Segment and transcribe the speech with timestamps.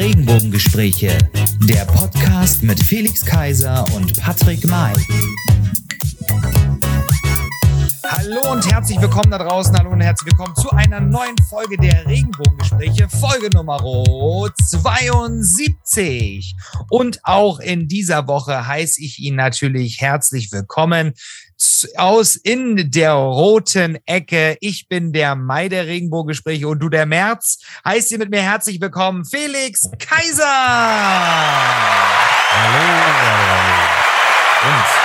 [0.00, 1.18] Regenbogengespräche,
[1.68, 4.94] der Podcast mit Felix Kaiser und Patrick May.
[8.08, 9.76] Hallo und herzlich willkommen da draußen.
[9.76, 13.76] Hallo und herzlich willkommen zu einer neuen Folge der Regenbogengespräche, Folge Nummer
[14.70, 16.54] 72.
[16.88, 21.12] Und auch in dieser Woche heiße ich ihn natürlich herzlich willkommen
[21.96, 24.56] aus in der roten Ecke.
[24.60, 27.58] Ich bin der Mai der Regenbogengespräche und du der März.
[27.84, 30.44] Heißt ihr mit mir herzlich willkommen, Felix Kaiser.
[32.52, 33.80] Hallo, hallo, hallo.
[34.68, 35.00] Und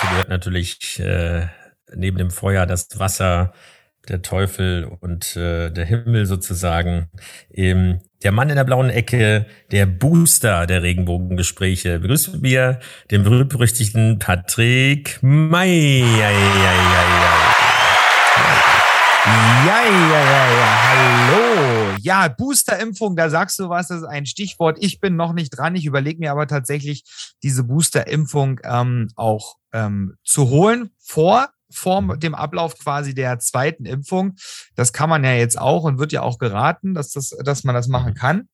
[0.00, 1.46] zur gehört natürlich äh,
[1.94, 3.52] neben dem Feuer das Wasser,
[4.08, 7.10] der Teufel und äh, der Himmel sozusagen.
[7.52, 11.98] Ähm, der Mann in der blauen Ecke, der Booster der Regenbogengespräche.
[11.98, 12.80] Begrüßen wir
[13.10, 16.00] den berühmt-berüchtigten Patrick May.
[16.00, 16.72] Ja, ja, ja,
[19.66, 21.96] ja, ja, hallo.
[22.00, 24.78] Ja, Boosterimpfung, da sagst du was, das ist ein Stichwort.
[24.80, 25.74] Ich bin noch nicht dran.
[25.74, 27.04] Ich überlege mir aber tatsächlich,
[27.42, 34.36] diese Boosterimpfung ähm, auch ähm, zu holen vor vor dem Ablauf quasi der zweiten Impfung.
[34.74, 37.74] Das kann man ja jetzt auch und wird ja auch geraten, dass, das, dass man
[37.74, 38.16] das machen mhm.
[38.16, 38.48] kann.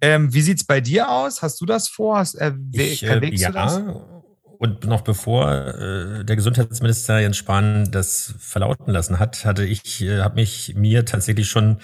[0.00, 1.42] Ähm, wie sieht's bei dir aus?
[1.42, 2.18] Hast du das vor?
[2.18, 3.82] Hast, äh, ich, äh, ja, das?
[4.58, 10.20] Und noch bevor äh, der Gesundheitsminister Jens Spahn das verlauten lassen hat, hatte ich, äh,
[10.20, 11.78] habe mich mir tatsächlich schon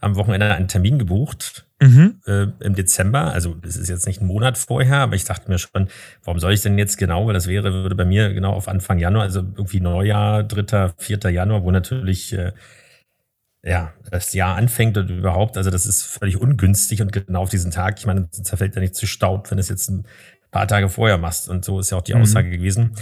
[0.00, 2.20] am Wochenende einen Termin gebucht mhm.
[2.26, 3.32] äh, im Dezember.
[3.32, 5.88] Also es ist jetzt nicht ein Monat vorher, aber ich dachte mir schon,
[6.24, 8.98] warum soll ich denn jetzt genau, weil das wäre, würde bei mir genau auf Anfang
[8.98, 11.18] Januar, also irgendwie Neujahr, 3., 4.
[11.30, 12.52] Januar, wo natürlich äh,
[13.62, 17.72] ja, das Jahr anfängt und überhaupt, also das ist völlig ungünstig und genau auf diesen
[17.72, 20.06] Tag, ich meine, zerfällt ja nicht zu Staub, wenn du es jetzt ein
[20.52, 22.22] paar Tage vorher machst und so ist ja auch die mhm.
[22.22, 22.92] Aussage gewesen.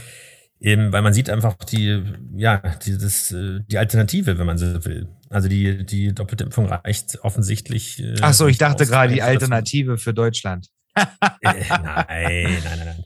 [0.61, 2.02] Eben, weil man sieht einfach die,
[2.34, 5.08] ja, die, das, äh, die Alternative, wenn man so will.
[5.34, 8.02] Also die, die doppelte Impfung reicht offensichtlich.
[8.02, 10.68] Äh, Ach so, ich dachte gerade die Alternative für Deutschland.
[10.95, 11.05] äh,
[11.40, 11.83] nein,
[12.20, 13.05] nein, nein, nein.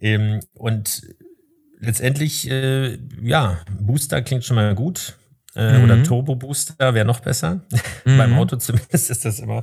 [0.00, 1.02] Ähm, und
[1.78, 5.18] letztendlich, äh, ja, Booster klingt schon mal gut.
[5.54, 5.84] Äh, mhm.
[5.84, 7.60] Oder Turbo Booster wäre noch besser.
[8.04, 8.16] Mhm.
[8.16, 9.62] Beim Auto zumindest ist das immer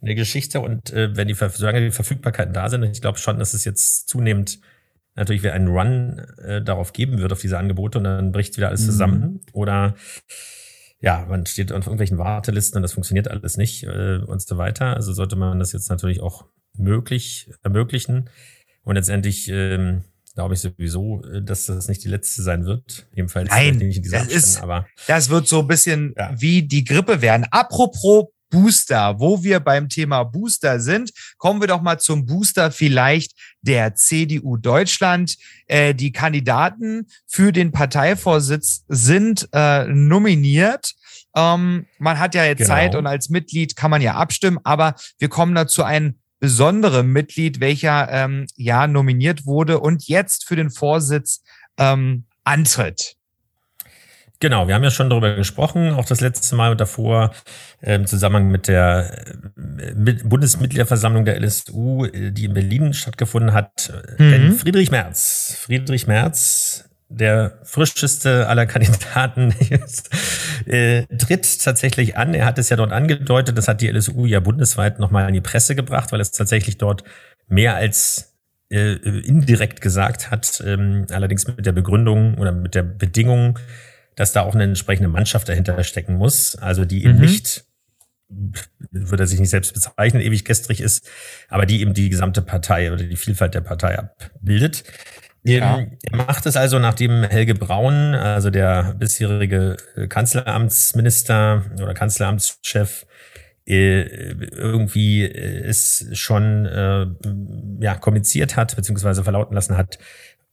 [0.00, 0.60] eine Geschichte.
[0.60, 4.08] Und äh, wenn die, solange die Verfügbarkeiten da sind, ich glaube schon, dass es jetzt
[4.08, 4.60] zunehmend
[5.14, 8.68] natürlich wieder einen Run äh, darauf geben wird, auf diese Angebote und dann bricht wieder
[8.68, 8.86] alles mhm.
[8.86, 9.40] zusammen.
[9.52, 9.94] Oder
[11.02, 14.94] ja, man steht auf irgendwelchen Wartelisten und das funktioniert alles nicht äh, und so weiter.
[14.94, 16.46] Also sollte man das jetzt natürlich auch
[16.78, 18.30] möglich ermöglichen.
[18.84, 20.04] Und letztendlich ähm,
[20.36, 23.08] glaube ich sowieso, äh, dass das nicht die letzte sein wird.
[23.16, 26.30] Ebenfalls Nein, nicht in dieser das, ist, aber das wird so ein bisschen ja.
[26.38, 27.46] wie die Grippe werden.
[27.50, 29.18] Apropos Booster.
[29.18, 33.32] Wo wir beim Thema Booster sind, kommen wir doch mal zum Booster vielleicht
[33.62, 35.36] der CDU Deutschland.
[35.66, 40.92] Äh, die Kandidaten für den Parteivorsitz sind äh, nominiert.
[41.34, 42.74] Ähm, man hat ja jetzt genau.
[42.74, 47.60] Zeit und als Mitglied kann man ja abstimmen, aber wir kommen dazu ein besonderem Mitglied,
[47.60, 51.42] welcher ähm, ja nominiert wurde und jetzt für den Vorsitz
[51.78, 53.16] ähm, antritt.
[54.42, 57.30] Genau, wir haben ja schon darüber gesprochen, auch das letzte Mal und davor
[57.80, 59.24] äh, im Zusammenhang mit der
[59.56, 59.92] äh,
[60.24, 63.92] Bundesmitgliederversammlung der LSU, äh, die in Berlin stattgefunden hat.
[64.18, 64.30] Mhm.
[64.32, 69.54] Denn Friedrich Merz, Friedrich Merz, der frischeste aller Kandidaten,
[70.66, 72.34] äh, tritt tatsächlich an.
[72.34, 75.40] Er hat es ja dort angedeutet, das hat die LSU ja bundesweit nochmal an die
[75.40, 77.04] Presse gebracht, weil es tatsächlich dort
[77.46, 78.30] mehr als
[78.70, 83.58] indirekt gesagt hat, ähm, allerdings mit der Begründung oder mit der Bedingung,
[84.16, 87.22] dass da auch eine entsprechende Mannschaft dahinter stecken muss, also die eben mhm.
[87.22, 87.64] nicht
[88.90, 91.08] würde er sich nicht selbst bezeichnen, ewig gestrig ist,
[91.48, 94.84] aber die eben die gesamte Partei oder die Vielfalt der Partei abbildet.
[95.44, 95.78] Ja.
[95.78, 99.76] Ähm, er macht es also, nachdem Helge Braun, also der bisherige
[100.08, 103.06] Kanzleramtsminister oder Kanzleramtschef,
[103.64, 107.06] äh, irgendwie es schon äh,
[107.80, 109.98] ja, kommuniziert hat, beziehungsweise verlauten lassen hat,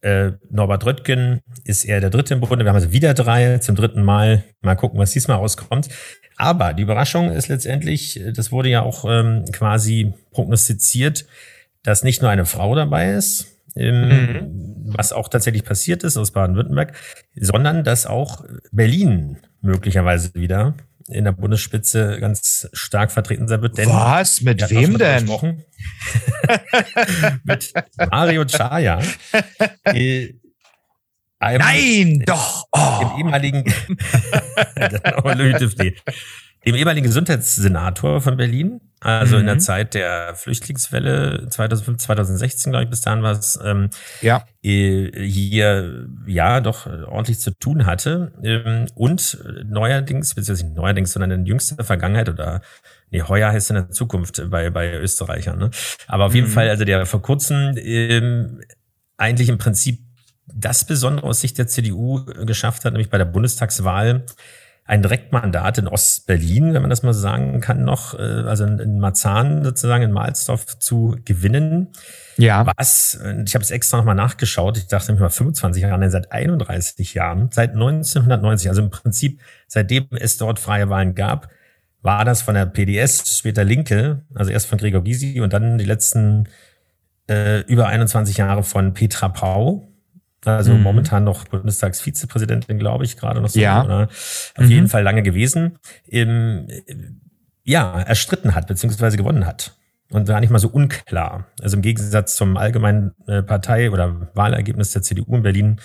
[0.02, 2.64] äh, Norbert Röttgen ist er der dritte im Bunde.
[2.64, 4.44] Wir haben also wieder drei zum dritten Mal.
[4.62, 5.90] Mal gucken, was diesmal rauskommt.
[6.38, 11.26] Aber die Überraschung ist letztendlich, das wurde ja auch ähm, quasi prognostiziert,
[11.84, 14.94] dass nicht nur eine Frau dabei ist, ähm, mhm.
[14.96, 16.94] was auch tatsächlich passiert ist aus Baden-Württemberg,
[17.36, 20.76] sondern dass auch Berlin möglicherweise wieder
[21.10, 23.78] in der Bundesspitze ganz stark vertreten sein wird.
[23.78, 24.42] Denn Was?
[24.42, 25.26] Mit wem denn?
[27.44, 27.74] mit
[28.12, 29.02] Mario Chaya.
[29.84, 30.34] Äh,
[31.40, 32.66] Nein, doch.
[32.72, 33.00] Oh.
[33.00, 33.64] Dem ehemaligen,
[36.66, 39.42] dem ehemaligen Gesundheitssenator von Berlin, also mhm.
[39.42, 39.60] in der mhm.
[39.62, 43.90] Zeit der Flüchtlingswelle 2005, 2016, glaube ich, bis dahin war es, ähm,
[44.22, 44.46] ja.
[44.62, 48.34] Äh, hier ja doch ordentlich zu tun hatte.
[48.44, 52.62] Ähm, und neuerdings, beziehungsweise nicht neuerdings, sondern in jüngster Vergangenheit oder
[53.12, 55.58] Nee, heuer heißt in der Zukunft bei, bei Österreichern.
[55.58, 55.72] Ne?
[56.08, 56.52] Aber auf jeden mhm.
[56.52, 58.62] Fall, also der vor kurzem ähm,
[59.18, 60.00] eigentlich im Prinzip
[60.46, 64.26] das Besondere aus Sicht der CDU geschafft hat, nämlich bei der Bundestagswahl
[64.90, 69.64] ein Direktmandat in Ostberlin, wenn man das mal sagen kann, noch, äh, also in Marzahn
[69.64, 71.90] sozusagen in Mahlsdorf zu gewinnen.
[72.38, 72.66] Ja.
[72.76, 77.14] Was, ich habe es extra nochmal nachgeschaut, ich dachte nämlich mal 25 Jahre, seit 31
[77.14, 81.50] Jahren, seit 1990, also im Prinzip seitdem es dort freie Wahlen gab,
[82.02, 85.86] war das von der PDS, später Linke, also erst von Gregor Gysi und dann die
[85.86, 86.50] letzten
[87.30, 89.89] äh, über 21 Jahre von Petra Pau,
[90.46, 90.84] also mhm.
[90.84, 93.60] momentan noch Bundestagsvizepräsidentin, glaube ich, gerade noch so.
[93.60, 93.84] Ja.
[93.84, 94.04] Oder?
[94.56, 94.70] Auf mhm.
[94.70, 95.78] jeden Fall lange gewesen.
[96.06, 96.68] Im,
[97.64, 99.76] ja, erstritten hat, beziehungsweise gewonnen hat.
[100.12, 101.46] Und gar nicht mal so unklar.
[101.62, 105.76] Also im Gegensatz zum allgemeinen äh, Partei- oder Wahlergebnis der CDU in Berlin,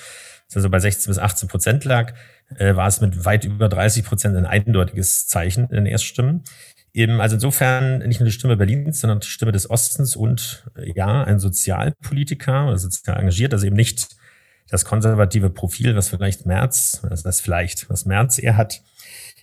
[0.49, 2.15] das also bei 16 bis 18 Prozent lag,
[2.57, 6.45] äh, war es mit weit über 30 Prozent ein eindeutiges Zeichen in den Erststimmen.
[6.95, 10.65] Eben, also insofern nicht nur die Stimme Berlins, sondern die Stimme des Ostens und
[10.95, 14.17] ja, ein Sozialpolitiker oder sozial engagiert, also eben nicht
[14.69, 18.83] das konservative Profil, was vielleicht Merz, das vielleicht, was Merz er hat.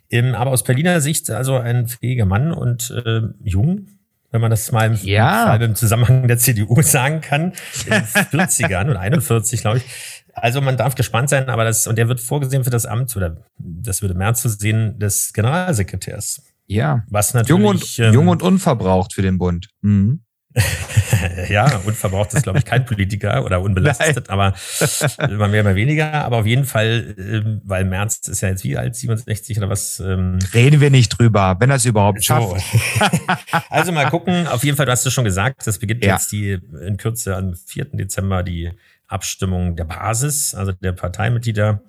[0.10, 3.88] Ähm, aber aus Berliner Sicht also ein fähiger Mann und äh, jung,
[4.32, 5.56] wenn man das mal im, ja.
[5.56, 7.54] im Zusammenhang der CDU sagen kann,
[7.86, 9.84] in 40ern oder 41, glaube ich.
[10.34, 13.44] Also man darf gespannt sein, aber das, und er wird vorgesehen für das Amt, oder
[13.58, 16.44] das würde Merz zu sehen, des Generalsekretärs.
[16.68, 17.04] Ja.
[17.10, 17.50] Was natürlich.
[17.50, 19.68] Jung und, ähm, jung und unverbraucht für den Bund.
[19.82, 20.22] Mhm.
[21.50, 24.39] Ja, unverbraucht ist, glaube ich, kein Politiker oder unbelastet, Nein.
[24.39, 24.53] aber
[25.30, 26.13] immer mehr, immer weniger.
[26.13, 30.00] Aber auf jeden Fall, ähm, weil März ist ja jetzt wie alt, 67 oder was?
[30.00, 32.62] Ähm, Reden wir nicht drüber, wenn er es überhaupt schafft.
[33.69, 34.48] also mal gucken.
[34.48, 36.13] Auf jeden Fall, du hast es schon gesagt, das beginnt ja.
[36.13, 37.86] jetzt die in Kürze am 4.
[37.94, 38.71] Dezember die
[39.07, 41.81] Abstimmung der Basis, also der Parteimitglieder.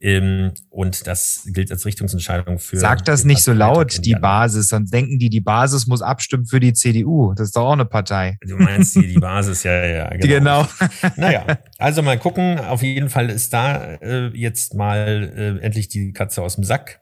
[0.00, 2.76] Ähm, und das gilt als Richtungsentscheidung für.
[2.76, 6.60] Sag das nicht so laut, die Basis, sonst denken die, die Basis muss abstimmen für
[6.60, 7.34] die CDU.
[7.34, 8.38] Das ist doch auch eine Partei.
[8.46, 10.66] Du meinst die, die Basis, ja, ja, genau.
[10.66, 10.68] genau.
[11.16, 12.58] naja, also mal gucken.
[12.58, 17.00] Auf jeden Fall ist da äh, jetzt mal äh, endlich die Katze aus dem Sack.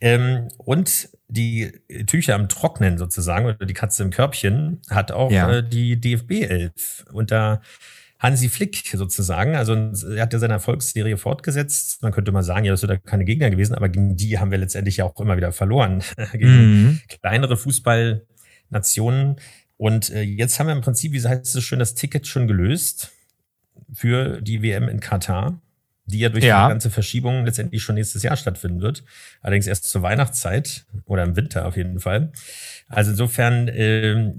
[0.00, 1.72] Ähm, und die
[2.06, 5.50] Tücher am Trocknen sozusagen, oder die Katze im Körbchen, hat auch ja.
[5.50, 7.60] äh, die DFB 11 unter
[8.24, 9.54] Hansi Flick sozusagen.
[9.54, 12.02] Also er hat ja seine Erfolgsserie fortgesetzt.
[12.02, 14.50] Man könnte mal sagen, ja, das sind da keine Gegner gewesen, aber gegen die haben
[14.50, 16.02] wir letztendlich ja auch immer wieder verloren.
[16.32, 17.00] gegen mhm.
[17.20, 19.36] kleinere Fußballnationen.
[19.76, 23.12] Und äh, jetzt haben wir im Prinzip, wie heißt es schön, das Ticket schon gelöst
[23.92, 25.60] für die WM in Katar,
[26.06, 26.66] die ja durch ja.
[26.66, 29.04] die ganze Verschiebung letztendlich schon nächstes Jahr stattfinden wird.
[29.42, 32.32] Allerdings erst zur Weihnachtszeit oder im Winter auf jeden Fall.
[32.88, 34.32] Also insofern äh,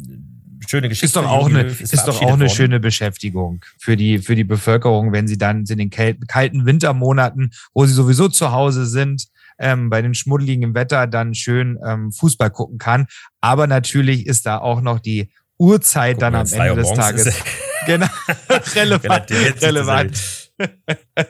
[0.67, 1.05] schöne Geschichte.
[1.05, 4.43] Ist doch auch eine, ist, ist doch auch eine schöne Beschäftigung für die, für die
[4.43, 9.27] Bevölkerung, wenn sie dann in den kalten Wintermonaten, wo sie sowieso zu Hause sind,
[9.57, 13.07] ähm, bei den schmuddeligen Wetter dann schön ähm, Fußball gucken kann.
[13.41, 17.33] Aber natürlich ist da auch noch die Uhrzeit Guck dann am Ende des Tages.
[17.85, 18.07] genau,
[18.75, 19.31] relevant.
[19.61, 20.51] relevant.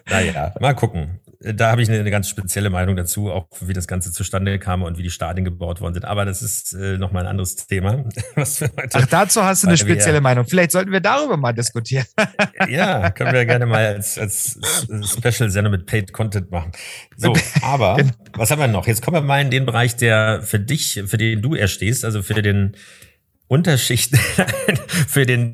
[0.10, 1.20] naja, mal gucken
[1.54, 4.82] da habe ich eine, eine, ganz spezielle Meinung dazu, auch wie das Ganze zustande kam
[4.82, 6.06] und wie die Stadien gebaut worden sind.
[6.06, 8.04] Aber das ist äh, nochmal ein anderes Thema.
[8.36, 10.46] Was für heute Ach, dazu hast du eine spezielle Meinung.
[10.46, 12.06] Vielleicht sollten wir darüber mal diskutieren.
[12.70, 14.60] ja, können wir gerne mal als, als
[14.90, 16.72] Special-Sender mit Paid Content machen.
[17.16, 18.12] So, aber genau.
[18.34, 18.88] was haben wir noch?
[18.88, 22.24] Jetzt kommen wir mal in den Bereich, der für dich, für den du erstehst, also
[22.24, 22.76] für den
[23.48, 24.18] Unterschichten
[25.08, 25.54] für den,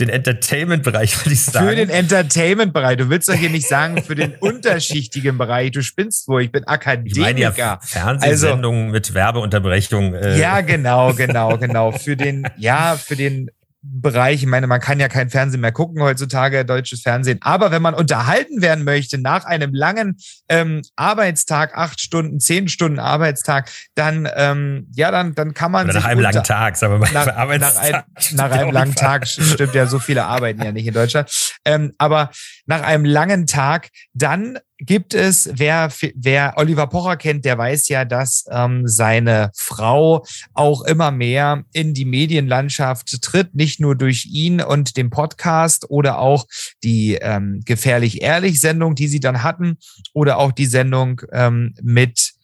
[0.00, 1.68] den Entertainment-Bereich, würde ich sagen.
[1.68, 2.96] Für den Entertainment-Bereich.
[2.96, 5.72] Du willst doch hier nicht sagen, für den unterschichtigen Bereich.
[5.72, 6.42] Du spinnst wohl.
[6.42, 7.16] Ich bin Akademiker.
[7.16, 10.14] Ich meine ja Fernsehsendungen also, mit Werbeunterbrechung.
[10.14, 10.38] Äh.
[10.38, 11.92] Ja, genau, genau, genau.
[11.92, 13.50] Für den, ja, für den
[13.88, 14.42] Bereich.
[14.42, 17.38] Ich meine, man kann ja kein Fernsehen mehr gucken heutzutage, deutsches Fernsehen.
[17.42, 20.16] Aber wenn man unterhalten werden möchte nach einem langen
[20.48, 26.00] ähm, Arbeitstag, acht Stunden, zehn Stunden Arbeitstag, dann ähm, ja, dann dann kann man Oder
[26.00, 27.12] nach einem langen Tag, sagen wir mal.
[27.12, 28.02] Nach, nach, ein,
[28.32, 31.30] nach einem langen Tag stimmt ja, so viele arbeiten ja nicht in Deutschland.
[31.64, 32.30] Ähm, aber
[32.66, 38.04] nach einem langen Tag, dann gibt es, wer, wer Oliver Pocher kennt, der weiß ja,
[38.04, 44.60] dass ähm, seine Frau auch immer mehr in die Medienlandschaft tritt, nicht nur durch ihn
[44.60, 46.46] und den Podcast oder auch
[46.82, 49.78] die ähm, Gefährlich Ehrlich Sendung, die sie dann hatten,
[50.12, 52.34] oder auch die Sendung ähm, mit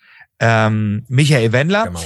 [0.41, 1.87] ähm, Michael Wendler.
[1.87, 2.01] Genau,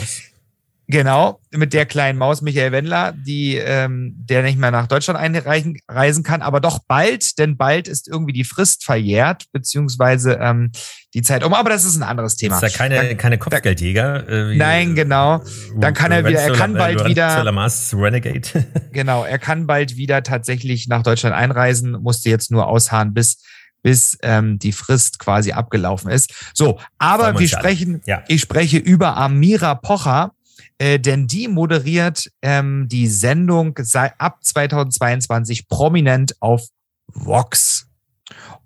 [1.51, 6.23] mit der kleinen Maus Michael Wendler, die ähm, der nicht mehr nach Deutschland einreisen reisen
[6.23, 10.71] kann, aber doch bald, denn bald ist irgendwie die Frist verjährt, beziehungsweise ähm,
[11.15, 11.55] die Zeit um.
[11.55, 12.61] Aber das ist ein anderes Thema.
[12.61, 14.29] Das ist ja keine, dann, keine Kopfgeldjäger.
[14.29, 15.43] Äh, wie, nein, genau.
[15.77, 17.45] Dann kann er wieder, er kann bald wieder.
[17.93, 18.67] Renegade.
[18.93, 23.43] genau, er kann bald wieder tatsächlich nach Deutschland einreisen, musste jetzt nur ausharren, bis
[23.83, 26.35] bis ähm, die Frist quasi abgelaufen ist.
[26.55, 28.25] So, aber wir sprechen, ja.
[28.27, 30.33] ich spreche über Amira Pocher,
[30.79, 33.79] äh, denn die moderiert ähm, die Sendung
[34.19, 36.69] ab 2022 prominent auf
[37.09, 37.89] Vox.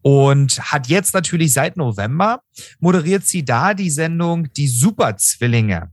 [0.02, 2.40] Und hat jetzt natürlich seit November
[2.79, 5.93] moderiert sie da die Sendung Die Superzwillinge.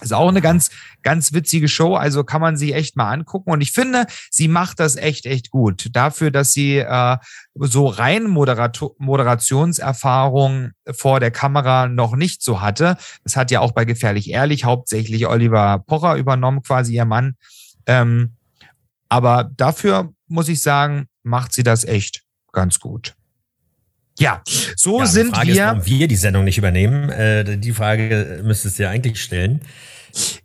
[0.00, 0.70] Ist auch eine ganz,
[1.02, 3.52] ganz witzige Show, also kann man sie echt mal angucken.
[3.52, 5.88] Und ich finde, sie macht das echt, echt gut.
[5.92, 7.16] Dafür, dass sie äh,
[7.54, 12.96] so rein Moderator Moderationserfahrung vor der Kamera noch nicht so hatte.
[13.22, 17.36] Das hat ja auch bei Gefährlich Ehrlich hauptsächlich Oliver Pocher übernommen, quasi ihr Mann.
[17.86, 18.34] Ähm,
[19.08, 23.14] aber dafür muss ich sagen, macht sie das echt ganz gut.
[24.18, 24.42] Ja,
[24.76, 25.54] so ja, sind Frage wir.
[25.54, 27.08] Ist, warum wir die Sendung nicht übernehmen.
[27.10, 29.60] Äh, die Frage müsstest du ja eigentlich stellen.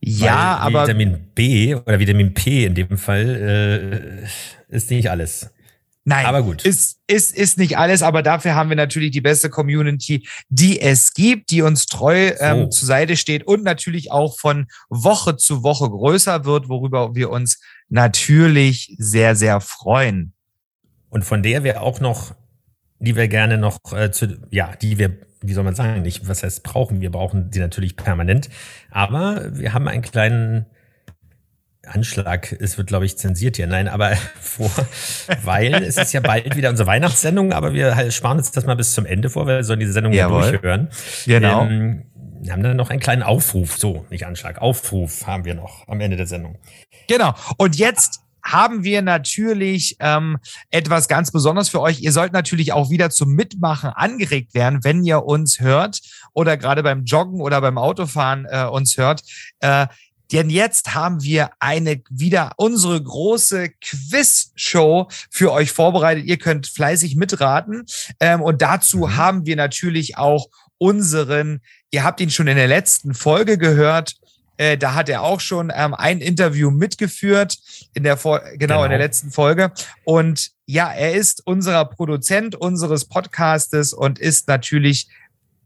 [0.02, 0.84] Ja, aber.
[0.84, 4.28] Vitamin B oder Vitamin P in dem Fall
[4.72, 5.52] äh, ist nicht alles.
[6.06, 6.66] Nein, aber gut.
[6.66, 11.14] Ist, ist, ist nicht alles, aber dafür haben wir natürlich die beste Community, die es
[11.14, 12.70] gibt, die uns treu ähm, so.
[12.70, 17.60] zur Seite steht und natürlich auch von Woche zu Woche größer wird, worüber wir uns
[17.90, 20.34] natürlich sehr, sehr freuen.
[21.10, 22.34] Und von der wir auch noch,
[23.00, 26.44] die wir gerne noch äh, zu, ja, die wir, wie soll man sagen, nicht, was
[26.44, 28.50] heißt brauchen, wir brauchen sie natürlich permanent.
[28.92, 30.66] Aber wir haben einen kleinen
[31.86, 33.68] Anschlag, es wird, glaube ich, zensiert hier.
[33.68, 34.72] Nein, aber vor,
[35.44, 38.76] weil es ist ja bald wieder unsere Weihnachtssendung, aber wir halt sparen uns das mal
[38.76, 40.52] bis zum Ende vor, weil wir sollen diese Sendung Jawohl.
[40.52, 40.90] durchhören.
[41.26, 41.66] Genau.
[41.66, 42.06] Ähm,
[42.42, 46.00] wir haben dann noch einen kleinen Aufruf, so, nicht Anschlag, Aufruf haben wir noch am
[46.00, 46.58] Ende der Sendung.
[47.08, 47.34] Genau.
[47.58, 50.38] Und jetzt haben wir natürlich ähm,
[50.70, 52.02] etwas ganz Besonderes für euch.
[52.02, 56.00] Ihr sollt natürlich auch wieder zum Mitmachen angeregt werden, wenn ihr uns hört
[56.34, 59.22] oder gerade beim Joggen oder beim Autofahren äh, uns hört.
[59.60, 59.88] Äh,
[60.32, 66.26] denn jetzt haben wir eine wieder unsere große Quiz-Show für euch vorbereitet.
[66.26, 67.86] Ihr könnt fleißig mitraten.
[68.20, 69.16] Ähm, und dazu mhm.
[69.16, 74.16] haben wir natürlich auch unseren, ihr habt ihn schon in der letzten Folge gehört,
[74.60, 77.58] äh, da hat er auch schon ähm, ein Interview mitgeführt
[77.94, 79.06] in der genau, genau in der genau.
[79.06, 79.72] letzten Folge.
[80.04, 85.08] Und ja, er ist unserer Produzent unseres Podcastes und ist natürlich,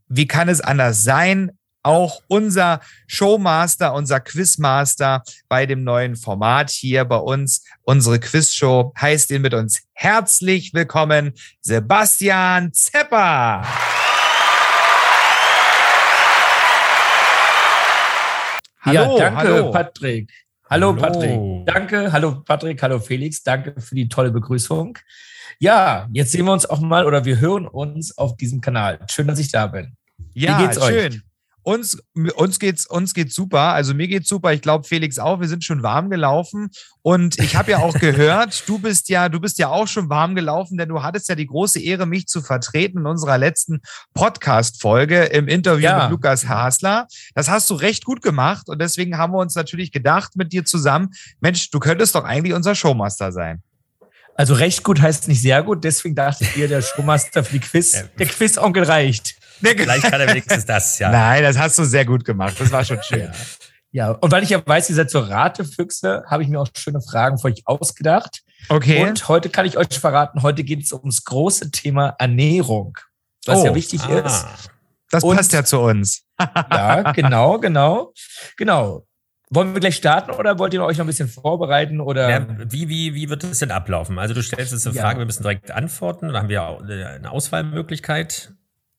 [0.07, 7.03] wie kann es anders sein, auch unser Showmaster, unser Quizmaster bei dem neuen Format hier
[7.03, 7.65] bei uns.
[7.81, 13.65] Unsere Quizshow heißt ihn mit uns herzlich willkommen, Sebastian Zepper.
[18.86, 19.72] Hallo, ja, danke, hallo.
[19.72, 20.32] Patrick.
[20.70, 21.66] Hallo, hallo, Patrick.
[21.66, 22.82] Danke, hallo, Patrick.
[22.82, 23.42] Hallo, Felix.
[23.44, 24.98] Danke für die tolle Begrüßung.
[25.60, 29.00] Ja, jetzt sehen wir uns auch mal oder wir hören uns auf diesem Kanal.
[29.10, 29.96] Schön, dass ich da bin.
[30.34, 31.13] Ja, Wie geht's schön.
[31.13, 31.22] Euch?
[31.63, 31.98] Uns,
[32.36, 33.74] uns geht's, uns geht's super.
[33.74, 34.53] Also mir geht's super.
[34.53, 35.39] Ich glaube, Felix auch.
[35.39, 36.70] Wir sind schon warm gelaufen.
[37.01, 40.36] Und ich habe ja auch gehört, du bist ja, du bist ja auch schon warm
[40.36, 43.82] gelaufen, denn du hattest ja die große Ehre, mich zu vertreten in unserer letzten
[44.13, 46.03] Podcast-Folge im Interview ja.
[46.03, 47.08] mit Lukas Hasler.
[47.34, 48.70] Das hast du recht gut gemacht.
[48.70, 52.53] Und deswegen haben wir uns natürlich gedacht mit dir zusammen, Mensch, du könntest doch eigentlich
[52.53, 53.63] unser Showmaster sein.
[54.36, 57.60] Also recht gut heißt nicht sehr gut, deswegen dachte ich dir, der Showmaster für die
[57.60, 59.36] Quiz, der Quiz-Onkel reicht.
[59.62, 61.10] Vielleicht kann er wenigstens das, ja.
[61.12, 62.55] Nein, das hast du sehr gut gemacht.
[62.60, 63.31] Das war schon schön.
[63.91, 64.07] ja.
[64.07, 67.01] ja, und weil ich ja weiß, ihr seid so Ratefüchse, habe ich mir auch schöne
[67.01, 68.43] Fragen für euch ausgedacht.
[68.69, 69.03] Okay.
[69.03, 72.98] Und heute kann ich euch verraten, heute geht es ums große Thema Ernährung,
[73.45, 74.19] was oh, ja wichtig ah.
[74.19, 74.45] ist.
[75.13, 76.24] Das und, passt ja zu uns.
[76.39, 78.13] ja, genau, genau,
[78.57, 79.05] genau.
[79.51, 82.01] Wollen wir gleich starten oder wollt ihr euch noch ein bisschen vorbereiten?
[82.01, 82.27] Oder?
[82.27, 84.17] Ja, wie, wie, wie wird das denn ablaufen?
[84.17, 85.19] Also du stellst jetzt eine Frage, ja.
[85.19, 86.29] wir müssen direkt antworten.
[86.29, 88.53] Da haben wir auch eine Auswahlmöglichkeit.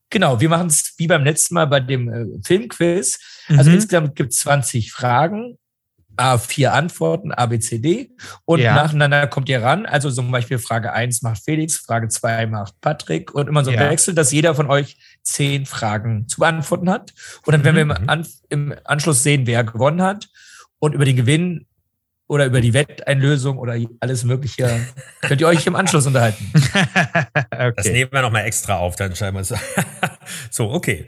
[0.09, 3.19] Genau, wir machen es wie beim letzten Mal bei dem äh, Filmquiz.
[3.49, 3.75] Also mhm.
[3.77, 5.57] insgesamt gibt es 20 Fragen,
[6.17, 8.11] A, vier Antworten, A, B, C, D.
[8.45, 8.75] Und ja.
[8.75, 9.85] nacheinander kommt ihr ran.
[9.85, 13.81] Also zum Beispiel Frage 1 macht Felix, Frage 2 macht Patrick und immer so ja.
[13.89, 17.13] wechselt, dass jeder von euch zehn Fragen zu beantworten hat.
[17.45, 17.89] Und dann werden mhm.
[17.89, 20.29] wir im, An im Anschluss sehen, wer gewonnen hat.
[20.79, 21.67] Und über den Gewinn
[22.27, 24.87] oder über die Wetteinlösung oder alles Mögliche
[25.21, 26.51] könnt ihr euch im Anschluss unterhalten.
[26.55, 27.73] okay.
[27.75, 29.53] Das nehmen wir nochmal extra auf, dann schreiben wir es.
[30.49, 31.05] so, okay.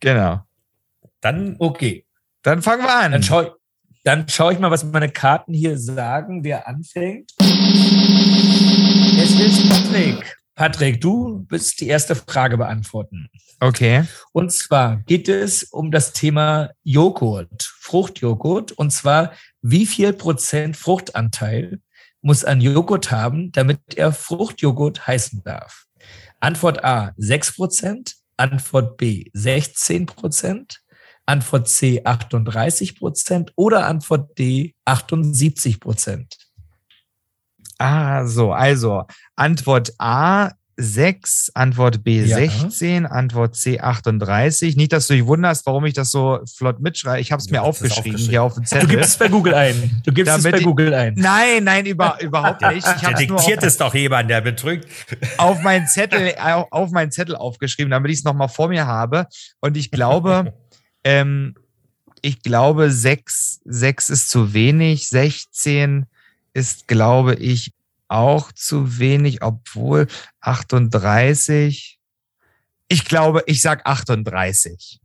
[0.00, 0.42] Genau.
[1.20, 2.04] Dann, okay.
[2.42, 3.12] Dann fangen wir an.
[3.12, 3.58] Dann schaue
[4.04, 7.32] dann schau ich mal, was meine Karten hier sagen, wer anfängt.
[9.20, 10.38] Es ist Patrick.
[10.54, 13.28] Patrick, du willst die erste Frage beantworten.
[13.60, 14.04] Okay.
[14.32, 18.72] Und zwar geht es um das Thema Joghurt, Fruchtjoghurt.
[18.72, 21.80] Und zwar, wie viel Prozent Fruchtanteil
[22.20, 25.86] muss ein Joghurt haben, damit er Fruchtjoghurt heißen darf?
[26.40, 30.80] Antwort A 6 Prozent, Antwort B 16 Prozent,
[31.26, 36.36] Antwort C 38 Prozent oder Antwort D 78 Prozent.
[37.78, 39.04] Ah, so, also
[39.36, 40.50] Antwort A
[40.80, 42.36] 6, Antwort B ja.
[42.36, 44.76] 16, Antwort C 38.
[44.76, 47.20] Nicht, dass du dich wunderst, warum ich das so flott mitschreibe.
[47.20, 48.86] Ich habe es mir aufgeschrieben, aufgeschrieben, hier auf dem Zettel.
[48.86, 50.02] Du gibst es bei Google ein.
[50.04, 51.14] Du gibst Damit es bei Google ein.
[51.16, 52.86] Nein, nein, über, überhaupt nicht.
[52.86, 54.86] Ich der diktiert es doch jemand, der betrügt.
[55.36, 56.34] Auf meinen Zettel,
[56.70, 59.26] auf meinen Zettel aufgeschrieben, damit ich es nochmal vor mir habe.
[59.60, 60.54] Und ich glaube,
[61.02, 61.56] ähm,
[62.22, 65.08] ich glaube, 6, 6 ist zu wenig.
[65.08, 66.06] 16
[66.54, 67.72] ist, glaube ich,
[68.08, 70.06] auch zu wenig, obwohl
[70.40, 71.98] 38.
[72.88, 75.00] Ich glaube, ich sag 38.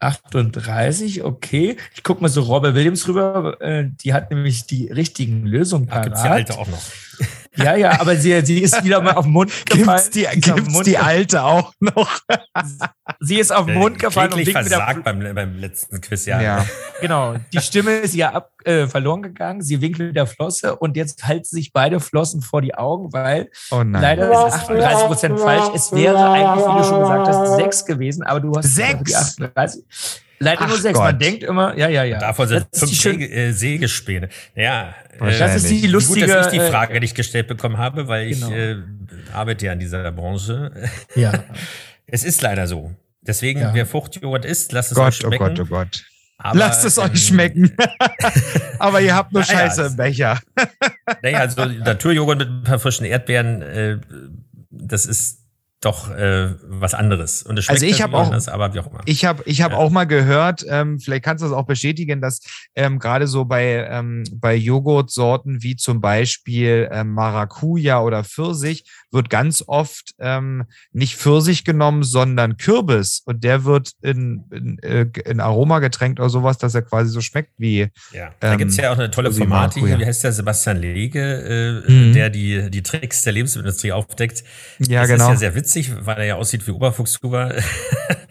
[0.00, 1.76] 38, okay.
[1.94, 3.60] Ich gucke mal so Robert Williams rüber.
[3.60, 6.12] Äh, die hat nämlich die richtigen Lösungen parat.
[6.14, 6.82] Ach, die alte auch noch.
[7.56, 10.00] Ja, ja, aber sie, sie ist wieder mal auf den Mund gefallen.
[10.02, 12.20] Gibt's die, gibt's Mund die alte auch noch?
[13.20, 16.40] sie ist auf den Mund gefallen und versagt beim, beim letzten Quiz, ja.
[16.40, 16.66] ja.
[17.00, 17.36] Genau.
[17.52, 19.62] Die Stimme ist ja ab, äh, verloren gegangen.
[19.62, 23.50] Sie winkelt mit der Flosse und jetzt halten sich beide Flossen vor die Augen, weil
[23.70, 25.70] oh leider ist es 38 Prozent falsch.
[25.74, 29.14] Es wäre eigentlich, wie du schon gesagt hast, sechs gewesen, aber du hast sechs.
[29.14, 29.84] 38.
[30.38, 30.94] Leider nur sechs.
[30.94, 31.04] Gott.
[31.04, 32.18] Man denkt immer, ja, ja, ja.
[32.18, 34.28] Davon sind das fünf Säge, äh, Sägespäne.
[34.54, 36.26] Ja, äh, das ist die lustige.
[36.26, 38.48] Gut, dass ich die äh, Frage nicht gestellt bekommen habe, weil genau.
[38.48, 38.76] ich äh,
[39.32, 40.72] arbeite ja in dieser Branche.
[41.14, 41.44] Ja.
[42.06, 42.92] es ist leider so.
[43.20, 43.74] Deswegen, ja.
[43.74, 45.42] wer Fruchtjoghurt isst, lasst es Gott, euch schmecken.
[45.42, 46.04] Oh Gott, oh Gott.
[46.38, 47.76] Aber, Lasst es ähm, euch schmecken.
[48.78, 50.40] Aber ihr habt nur naja, Scheiße im Becher.
[51.22, 53.98] naja, also Naturjoghurt mit ein paar frischen Erdbeeren, äh,
[54.70, 55.43] das ist
[55.84, 57.42] doch äh, was anderes.
[57.42, 59.00] Und es schmeckt also ich habe auch, anders, aber wie auch immer.
[59.04, 59.78] Ich habe ich hab ja.
[59.78, 62.40] auch mal gehört, ähm, vielleicht kannst du das auch bestätigen, dass
[62.74, 69.30] ähm, gerade so bei, ähm, bei Joghurtsorten wie zum Beispiel ähm, Maracuja oder Pfirsich wird
[69.30, 73.22] ganz oft ähm, nicht Pfirsich genommen, sondern Kürbis.
[73.24, 77.20] Und der wird in, in, äh, in Aroma getränkt oder sowas, dass er quasi so
[77.20, 77.88] schmeckt wie.
[78.12, 79.98] Ja, da ähm, gibt es ja auch eine tolle Formate hier.
[79.98, 82.12] Wie heißt der Sebastian Lege, äh, mhm.
[82.12, 84.44] der die, die Tricks der Lebensmittelindustrie aufdeckt.
[84.80, 85.24] Ja, das genau.
[85.26, 87.54] ist ja sehr witzig weil er ja aussieht wie Oberfuchshuber.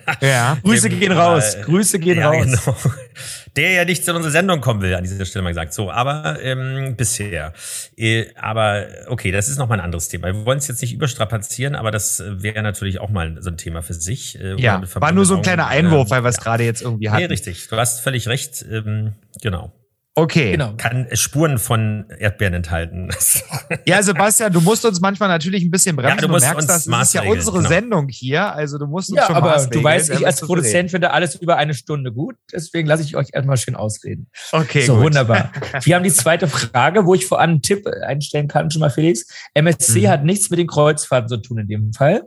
[0.21, 1.57] Ja, Grüße gehen raus.
[1.63, 2.45] Grüße gehen ja, raus.
[2.45, 2.77] Genau.
[3.55, 5.73] Der ja nicht zu unserer Sendung kommen will, an dieser Stelle mal gesagt.
[5.73, 7.53] So, aber ähm, bisher.
[7.95, 10.27] Äh, aber okay, das ist nochmal ein anderes Thema.
[10.27, 13.83] Wir wollen es jetzt nicht überstrapazieren, aber das wäre natürlich auch mal so ein Thema
[13.83, 14.39] für sich.
[14.39, 16.43] Äh, ja, war nur so ein kleiner Einwurf, weil wir es ja.
[16.43, 17.21] gerade jetzt irgendwie hatten.
[17.21, 17.67] Nee, richtig.
[17.67, 18.65] Du hast völlig recht.
[18.69, 19.71] Ähm, genau.
[20.15, 20.51] Okay.
[20.51, 20.73] Genau.
[20.77, 23.09] Kann Spuren von Erdbeeren enthalten.
[23.85, 26.17] ja, Sebastian, du musst uns manchmal natürlich ein bisschen bremsen.
[26.17, 27.69] Ja, du, musst merkst, das ist ja unsere genau.
[27.69, 28.53] Sendung hier.
[28.53, 31.57] Also du musst uns ja, schon aber du weißt, ich als Produzent finde alles über
[31.57, 32.35] eine Stunde gut.
[32.51, 34.29] Deswegen lasse ich euch erstmal schön ausreden.
[34.51, 35.05] Okay, So, gut.
[35.05, 35.51] wunderbar.
[35.81, 38.91] Wir haben die zweite Frage, wo ich vor allem einen Tipp einstellen kann, schon mal
[38.91, 39.25] Felix.
[39.55, 40.07] MSC mhm.
[40.09, 42.21] hat nichts mit den Kreuzfahrten zu tun in dem Fall.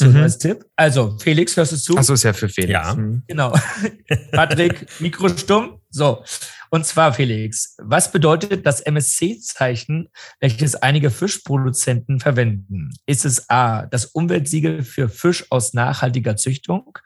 [0.00, 0.18] So, mhm.
[0.18, 0.64] als Tipp.
[0.76, 1.96] Also, Felix, hörst du zu?
[1.96, 2.72] Achso, ist ja für Felix.
[2.72, 2.94] Ja.
[2.94, 3.24] Mhm.
[3.26, 3.52] Genau.
[4.30, 5.80] Patrick, Mikro stumm.
[5.90, 6.22] So.
[6.70, 10.08] Und zwar, Felix, was bedeutet das MSC-Zeichen,
[10.38, 12.90] welches einige Fischproduzenten verwenden?
[13.06, 16.96] Ist es A, das Umweltsiegel für Fisch aus nachhaltiger Züchtung?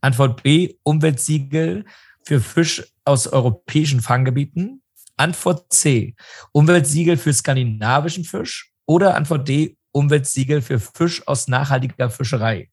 [0.00, 1.84] Antwort B, Umweltsiegel
[2.24, 4.82] für Fisch aus europäischen Fanggebieten?
[5.16, 6.16] Antwort C,
[6.50, 8.72] Umweltsiegel für skandinavischen Fisch?
[8.86, 12.70] Oder Antwort D, Umweltsiegel für Fisch aus nachhaltiger Fischerei?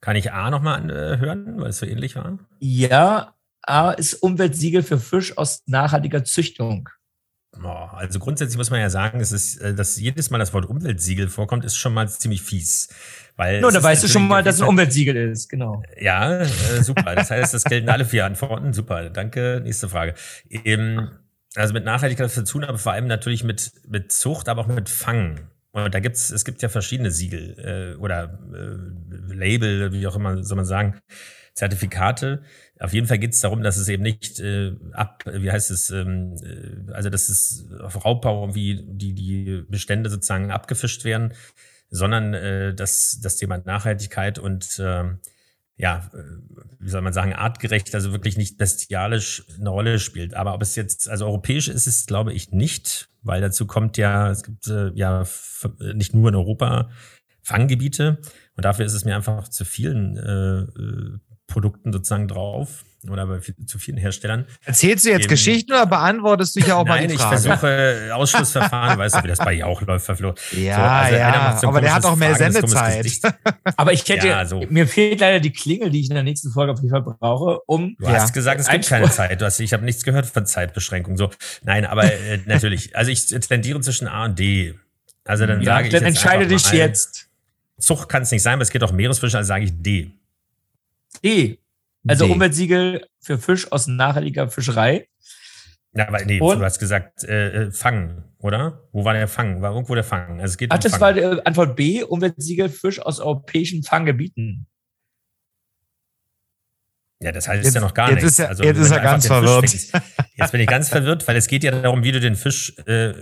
[0.00, 2.38] Kann ich A nochmal äh, hören, weil es so ähnlich war?
[2.60, 6.88] Ja, A ist Umweltsiegel für Fisch aus nachhaltiger Züchtung.
[7.62, 11.28] Also grundsätzlich muss man ja sagen, es ist, äh, dass jedes Mal das Wort Umweltsiegel
[11.28, 12.88] vorkommt, ist schon mal ziemlich fies.
[13.36, 15.82] Weil Nur, da weißt du schon mal, dass es ein Umweltsiegel ist, genau.
[15.98, 16.48] Ja, äh,
[16.82, 17.14] super.
[17.14, 18.72] Das heißt, das gelten alle vier Antworten.
[18.72, 19.60] Super, danke.
[19.62, 20.14] Nächste Frage.
[20.50, 21.10] Ähm,
[21.54, 24.88] also mit Nachhaltigkeit zu tun, aber vor allem natürlich mit, mit Zucht, aber auch mit
[24.88, 25.50] Fangen.
[25.84, 30.42] Und da gibt's, es gibt ja verschiedene Siegel äh, oder äh, Label, wie auch immer
[30.42, 31.00] soll man sagen,
[31.52, 32.42] Zertifikate.
[32.80, 35.90] Auf jeden Fall geht es darum, dass es eben nicht äh, ab, wie heißt es,
[35.90, 41.34] ähm, äh, also dass es auf Raubbau wie die, die Bestände sozusagen abgefischt werden,
[41.90, 45.04] sondern äh, dass das Thema Nachhaltigkeit und äh,
[45.76, 46.18] ja, äh,
[46.78, 50.34] wie soll man sagen, artgerecht, also wirklich nicht bestialisch eine Rolle spielt.
[50.34, 54.30] Aber ob es jetzt, also europäisch ist es, glaube ich, nicht, weil dazu kommt ja,
[54.30, 55.24] es gibt äh, ja
[55.94, 56.90] nicht nur in Europa
[57.42, 58.18] Fanggebiete
[58.56, 63.40] und dafür ist es mir einfach zu vielen äh, äh Produkten sozusagen drauf oder bei
[63.66, 64.46] zu vielen Herstellern.
[64.64, 67.36] Erzählst du jetzt Eben, Geschichten oder beantwortest du ja auch Nein, mal die Frage?
[67.36, 70.40] ich versuche Ausschlussverfahren, weißt du, wie das bei Jauch läuft, verflucht.
[70.56, 73.20] Ja, so, also ja, aber der hat auch mehr Fragen, Sendezeit.
[73.76, 74.64] aber ich hätte, ja, so.
[74.68, 77.60] mir fehlt leider die Klingel, die ich in der nächsten Folge auf jeden Fall brauche,
[77.66, 77.96] um.
[77.98, 78.14] Du ja.
[78.14, 79.40] hast gesagt, es gibt keine Zeit.
[79.40, 81.16] Du hast, ich habe nichts gehört von Zeitbeschränkung.
[81.16, 81.30] So,
[81.62, 82.96] nein, aber äh, natürlich.
[82.96, 84.74] Also ich tendiere zwischen A und D.
[85.24, 87.28] Also dann ja, sage ich dann entscheide dich mal, jetzt.
[87.78, 90.10] Zucht kann es nicht sein, aber es geht auch Meeresfische, also sage ich D.
[91.20, 91.58] D.
[92.06, 92.32] Also D.
[92.32, 95.08] Umweltsiegel für Fisch aus nachhaltiger Fischerei.
[95.94, 96.58] Ja, aber nee, Und?
[96.58, 98.86] du hast gesagt, äh, äh, fangen, oder?
[98.92, 99.62] Wo war der Fang?
[99.62, 100.40] War irgendwo der Fang?
[100.40, 101.00] Also es geht Ach, um das Fang.
[101.00, 104.66] war äh, Antwort B, Umweltsiegel Fisch aus europäischen Fanggebieten.
[107.20, 108.32] Ja, das heißt jetzt, ja noch gar jetzt nichts.
[108.32, 109.70] Ist er, also, jetzt ist er ganz verwirrt.
[109.70, 109.90] Fisch,
[110.34, 113.14] jetzt bin ich ganz verwirrt, weil es geht ja darum, wie du den Fisch, äh,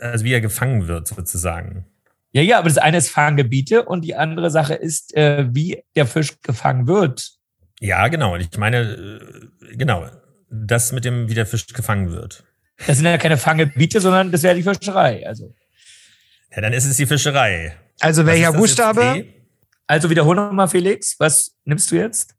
[0.00, 1.86] also wie er gefangen wird, sozusagen.
[2.32, 6.06] Ja, ja, aber das eine ist Fanggebiete und die andere Sache ist, äh, wie der
[6.06, 7.32] Fisch gefangen wird.
[7.80, 8.34] Ja, genau.
[8.34, 10.06] Und ich meine, äh, genau,
[10.50, 12.44] das mit dem, wie der Fisch gefangen wird.
[12.86, 15.26] Das sind ja keine Fanggebiete, sondern das wäre die Fischerei.
[15.26, 15.54] Also.
[16.54, 17.76] Ja, dann ist es die Fischerei.
[18.00, 19.26] Also welcher Buchstabe?
[19.86, 21.16] Also wiederhol nochmal, Felix.
[21.18, 22.34] Was nimmst du jetzt?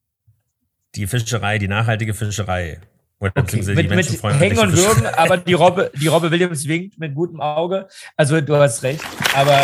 [0.95, 2.79] Die Fischerei, die nachhaltige Fischerei.
[3.21, 3.59] Oder okay.
[3.59, 7.41] die mit, mit Hängen und Würgen, aber die Robbe, die Robbe Williams winkt mit gutem
[7.41, 7.87] Auge.
[8.15, 9.03] Also du hast recht.
[9.35, 9.59] Aber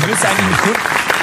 [0.00, 0.76] du müsste eigentlich nicht gut.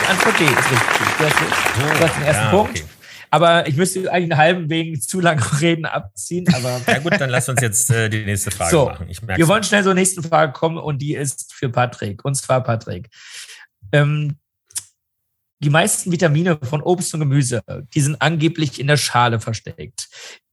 [0.10, 1.18] Antwort D ist richtig.
[1.20, 2.72] Du hast, du hast den ersten ja, Punkt.
[2.72, 2.84] Okay.
[3.32, 6.48] Aber ich müsste eigentlich einen halben wegen zu lang reden abziehen.
[6.54, 9.08] Aber ja gut, dann lass uns jetzt äh, die nächste Frage so, machen.
[9.10, 12.26] Ich wir wollen schnell zur nächsten Frage kommen und die ist für Patrick.
[12.26, 13.10] Und zwar Patrick.
[13.92, 14.38] Ähm,
[15.60, 17.62] die meisten Vitamine von Obst und Gemüse,
[17.94, 20.08] die sind angeblich in der Schale versteckt.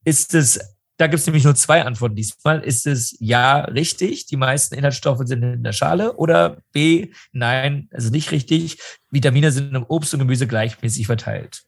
[0.07, 0.61] Ist es,
[0.99, 2.61] da gibt es nämlich nur zwei Antworten diesmal.
[2.61, 8.11] Ist es ja richtig, die meisten Inhaltsstoffe sind in der Schale oder B, nein, also
[8.11, 8.79] nicht richtig,
[9.11, 11.65] Vitamine sind im Obst und Gemüse gleichmäßig verteilt.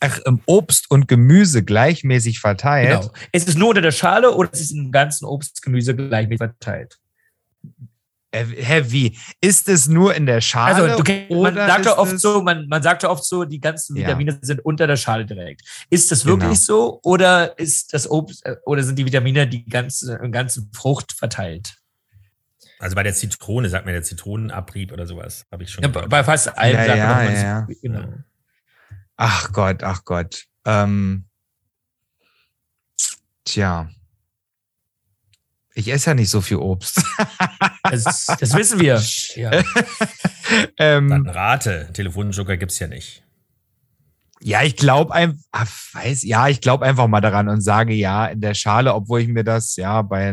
[0.00, 3.02] Ach, im Obst und Gemüse gleichmäßig verteilt.
[3.02, 3.14] Genau.
[3.30, 6.38] Ist es nur unter der Schale oder ist es im ganzen Obst und Gemüse gleichmäßig
[6.38, 6.98] verteilt?
[8.34, 9.16] Äh, hä, wie?
[9.40, 10.90] Ist es nur in der Schale?
[10.90, 13.94] Also, du, man sagt ja oft so, man, man sagt ja oft so, die ganzen
[13.94, 14.38] Vitamine ja.
[14.42, 15.62] sind unter der Schale direkt.
[15.88, 16.98] Ist das wirklich genau.
[17.00, 21.76] so oder ist das Obst äh, oder sind die Vitamine die ganze, ganze Frucht verteilt?
[22.80, 25.84] Also bei der Zitrone, sagt man der Zitronenabrieb oder sowas, habe ich schon.
[25.84, 26.98] Ja, bei fast allen ja, Sachen.
[26.98, 28.14] Ja, ja, so, genau.
[29.16, 30.44] Ach Gott, ach Gott.
[30.64, 31.26] Ähm,
[33.44, 33.88] tja.
[35.74, 37.02] Ich esse ja nicht so viel Obst.
[37.82, 39.02] das, das wissen wir.
[39.34, 39.50] Ja.
[40.78, 43.24] ähm, Dann rate, Telefonjoker gibt's ja nicht.
[44.40, 48.40] Ja, ich glaube einfach, weiß, ja, ich glaube einfach mal daran und sage ja in
[48.40, 50.28] der Schale, obwohl ich mir das ja bei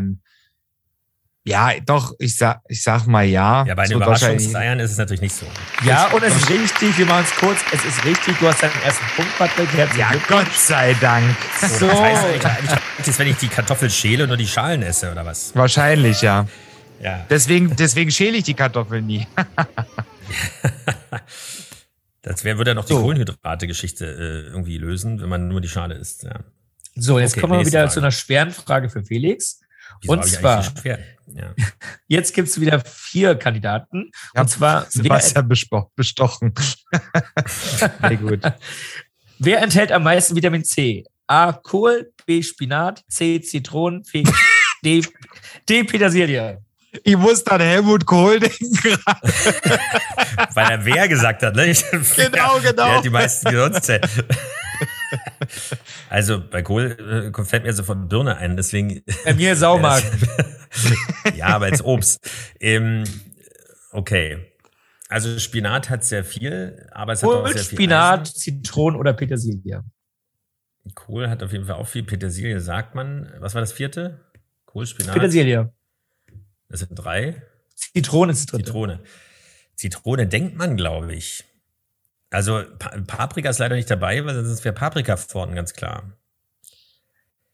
[1.44, 3.64] ja, doch, ich sag, ich sag mal ja.
[3.66, 5.46] Ja, bei den Überraschungseiern ist es natürlich nicht so.
[5.84, 8.80] Ja, und es ist richtig, wir machen es kurz, es ist richtig, du hast deinen
[8.84, 9.72] ersten Punkt, Patrick.
[9.72, 11.36] Herzlichen ja, Gott sei Dank.
[11.60, 11.88] So.
[11.88, 15.54] Das heißt eigentlich, wenn ich die Kartoffel schäle und nur die Schalen esse, oder was?
[15.56, 16.46] Wahrscheinlich, ja.
[17.02, 17.26] Ja.
[17.28, 19.26] Deswegen, deswegen schäle ich die Kartoffeln nie.
[22.22, 23.00] das wär, würde ja noch die so.
[23.00, 26.38] Kohlenhydrate-Geschichte äh, irgendwie lösen, wenn man nur die Schale isst, ja.
[26.94, 27.92] So, jetzt okay, kommen wir wieder Frage.
[27.92, 29.60] zu einer schweren Frage für Felix.
[30.00, 30.98] Wieso und zwar, ja.
[32.08, 34.10] jetzt gibt es wieder vier Kandidaten.
[34.34, 36.54] Ja, und zwar Sebastian wer, bestochen.
[37.46, 38.40] Sehr gut.
[39.38, 41.04] Wer enthält am meisten Vitamin C?
[41.26, 41.52] A.
[41.52, 42.42] Kohl, B.
[42.42, 43.40] Spinat, C.
[43.40, 44.02] Zitronen,
[44.84, 45.02] D.
[45.68, 45.84] D.
[45.84, 46.62] Petersilie.
[47.04, 48.98] Ich muss dann Helmut Kohl denken
[50.52, 51.74] Weil er wer gesagt hat, ne?
[52.16, 52.72] Genau, genau.
[52.74, 53.90] Der hat die meisten sonst
[56.12, 59.02] Also bei Kohl äh, fällt mir sofort Birne ein, deswegen.
[59.24, 60.04] Bei mir Saumarkt.
[61.36, 62.30] ja, aber als Obst.
[62.60, 63.04] Ähm,
[63.92, 64.46] okay.
[65.08, 68.34] Also Spinat hat sehr viel, aber es hat auch sehr viel Spinat, Eisen.
[68.34, 69.84] Zitronen oder Petersilie.
[70.94, 72.02] Kohl hat auf jeden Fall auch viel.
[72.02, 73.32] Petersilie sagt man.
[73.38, 74.20] Was war das vierte?
[74.66, 75.14] Kohl, Spinat.
[75.14, 75.72] Petersilie.
[76.68, 77.40] Das sind drei.
[77.74, 78.62] Zitrone ist drin.
[78.62, 79.00] Zitrone.
[79.76, 81.46] Zitrone denkt man, glaube ich.
[82.32, 86.16] Also Paprika ist leider nicht dabei, weil sonst wäre Paprika vorne ganz klar.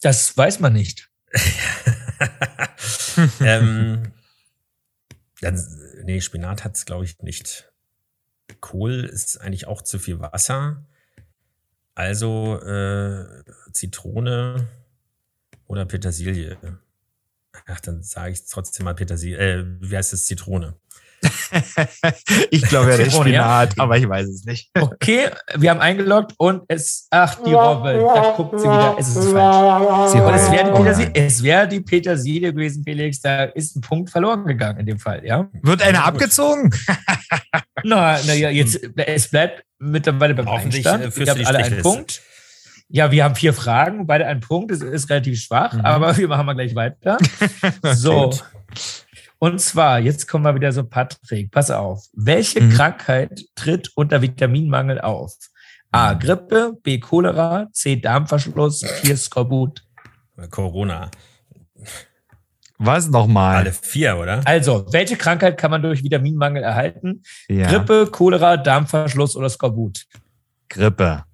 [0.00, 1.10] Das weiß man nicht.
[3.40, 4.12] ähm,
[5.40, 5.60] dann,
[6.04, 7.72] nee, Spinat hat es, glaube ich, nicht.
[8.60, 10.86] Kohl ist eigentlich auch zu viel Wasser.
[11.96, 14.68] Also äh, Zitrone
[15.66, 16.56] oder Petersilie.
[17.66, 19.38] Ach, dann sage ich trotzdem mal Petersilie.
[19.38, 20.24] Äh, wie heißt das?
[20.24, 20.76] Zitrone.
[22.50, 23.82] ich glaube ja der Spinat, ja.
[23.82, 24.70] aber ich weiß es nicht.
[24.78, 29.30] Okay, wir haben eingeloggt und es, ach, die Robbe, da guckt sie wieder, es ist
[29.32, 30.12] falsch.
[30.12, 34.44] Sie, es wäre die, Petersilie, wär die Petersilie gewesen, Felix, da ist ein Punkt verloren
[34.46, 35.48] gegangen in dem Fall, ja.
[35.62, 36.70] Wird einer abgezogen?
[37.82, 41.16] na, na ja, jetzt, es bleibt mittlerweile beim Einstand.
[41.16, 42.22] Wir haben alle einen Punkt.
[42.90, 44.70] Ja, wir haben vier Fragen, beide einen Punkt.
[44.70, 45.80] Das ist relativ schwach, mhm.
[45.82, 47.18] aber wir machen mal gleich weiter.
[47.94, 48.32] so.
[49.38, 52.04] Und zwar, jetzt kommen wir wieder so, Patrick, pass auf.
[52.12, 52.70] Welche mhm.
[52.70, 55.34] Krankheit tritt unter Vitaminmangel auf?
[55.92, 56.14] A.
[56.14, 56.98] Grippe, B.
[56.98, 57.96] Cholera, C.
[57.96, 59.16] Darmverschluss, 4.
[59.16, 59.84] Skorbut.
[60.50, 61.10] Corona.
[62.78, 63.56] Was nochmal?
[63.56, 64.40] Alle vier, oder?
[64.44, 67.22] Also, welche Krankheit kann man durch Vitaminmangel erhalten?
[67.48, 67.68] Ja.
[67.68, 70.06] Grippe, Cholera, Darmverschluss oder Skorbut?
[70.68, 71.24] Grippe.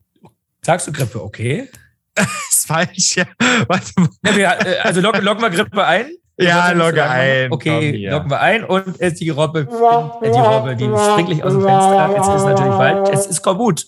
[0.62, 1.68] Sagst du Grippe, okay.
[2.16, 3.16] ist falsch.
[3.16, 3.26] Ja.
[3.68, 4.08] Warte mal.
[4.22, 6.10] Äh, also locken, locken wir Grippe ein.
[6.38, 7.52] Ja, logge ein.
[7.52, 11.52] Okay, locken wir ein und ist die Robbe, äh, die Robbe, die springt gleich aus
[11.52, 12.10] dem Fenster.
[12.16, 13.10] Jetzt ist natürlich falsch.
[13.12, 13.86] Es ist Skorbut.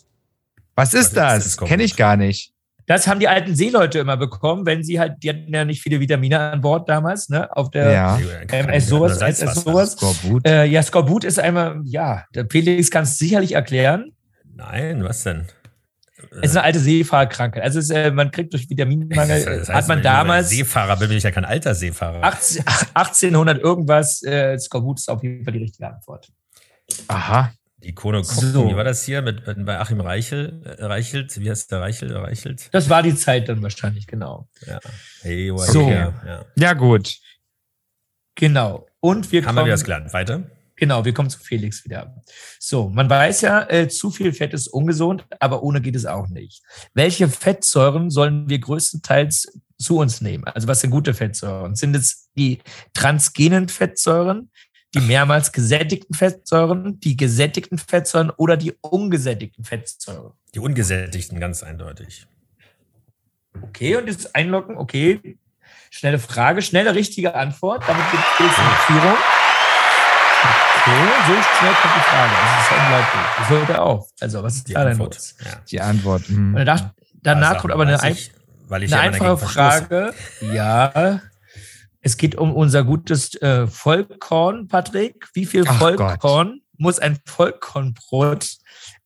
[0.76, 1.56] Was ist das?
[1.56, 2.52] Kenne ich gar nicht.
[2.86, 5.98] Das haben die alten Seeleute immer bekommen, wenn sie halt, die hatten ja nicht viele
[5.98, 7.54] Vitamine an Bord damals, ne?
[7.56, 8.18] Auf der ja.
[8.48, 9.92] MS sowas, SS sowas.
[9.92, 10.46] Skorbut.
[10.46, 14.12] Äh, ja, Skorbut ist einmal, ja, der Felix kann es sicherlich erklären.
[14.54, 15.46] Nein, was denn?
[16.30, 17.62] Es ist eine alte Seefahrerkrankheit.
[17.62, 20.50] Also ist, äh, man kriegt durch Vitaminmangel, das heißt, hat man damals.
[20.50, 22.22] Seefahrer bin ich ja kein alter Seefahrer.
[22.22, 26.28] 18, 1800 irgendwas, äh, Skorbut ist auf jeden Fall die richtige Antwort.
[27.08, 27.52] Aha.
[27.82, 28.70] Die Ikone so.
[28.70, 31.38] wie war das hier mit, mit bei Achim Reichel, äh, Reichelt?
[31.38, 32.68] Wie heißt der Reichel, Reichelt?
[32.72, 34.48] Das war die Zeit dann wahrscheinlich, genau.
[34.66, 34.80] Ja.
[35.20, 35.88] Hey, so.
[35.88, 36.44] Ja.
[36.56, 36.72] ja.
[36.72, 37.16] gut.
[38.34, 38.86] Genau.
[39.00, 39.58] Und wir Haben kommen.
[39.58, 40.12] Haben wir das gelernt.
[40.12, 40.44] Weiter?
[40.76, 42.22] Genau, wir kommen zu Felix wieder.
[42.58, 46.28] So, man weiß ja, äh, zu viel Fett ist ungesund, aber ohne geht es auch
[46.28, 46.62] nicht.
[46.92, 50.44] Welche Fettsäuren sollen wir größtenteils zu uns nehmen?
[50.44, 51.74] Also was sind gute Fettsäuren?
[51.74, 52.60] Sind es die
[52.92, 54.50] transgenen Fettsäuren,
[54.94, 60.34] die mehrmals gesättigten Fettsäuren, die gesättigten Fettsäuren oder die ungesättigten Fettsäuren?
[60.54, 62.26] Die ungesättigten, ganz eindeutig.
[63.62, 65.38] Okay, und jetzt einloggen, okay.
[65.90, 67.82] Schnelle Frage, schnelle richtige Antwort.
[67.86, 69.16] Damit gibt es eine Führung.
[70.86, 72.32] So schnell kommt die Frage.
[72.40, 73.36] Das ist unglaublich.
[73.38, 74.08] Das hört er auf.
[74.20, 75.34] Also, was ist die da denn los?
[75.44, 75.50] Ja.
[75.68, 76.28] Die Antwort.
[76.28, 76.54] Hm.
[76.54, 76.90] Danach,
[77.22, 78.30] danach kommt aber eine, ich,
[78.70, 80.14] eine einfache Frage.
[80.40, 81.20] Ja.
[82.02, 85.28] Es geht um unser gutes äh, Vollkorn, Patrick.
[85.34, 86.18] Wie viel Ach Vollkorn
[86.50, 86.60] Gott.
[86.78, 88.58] muss ein Vollkornbrot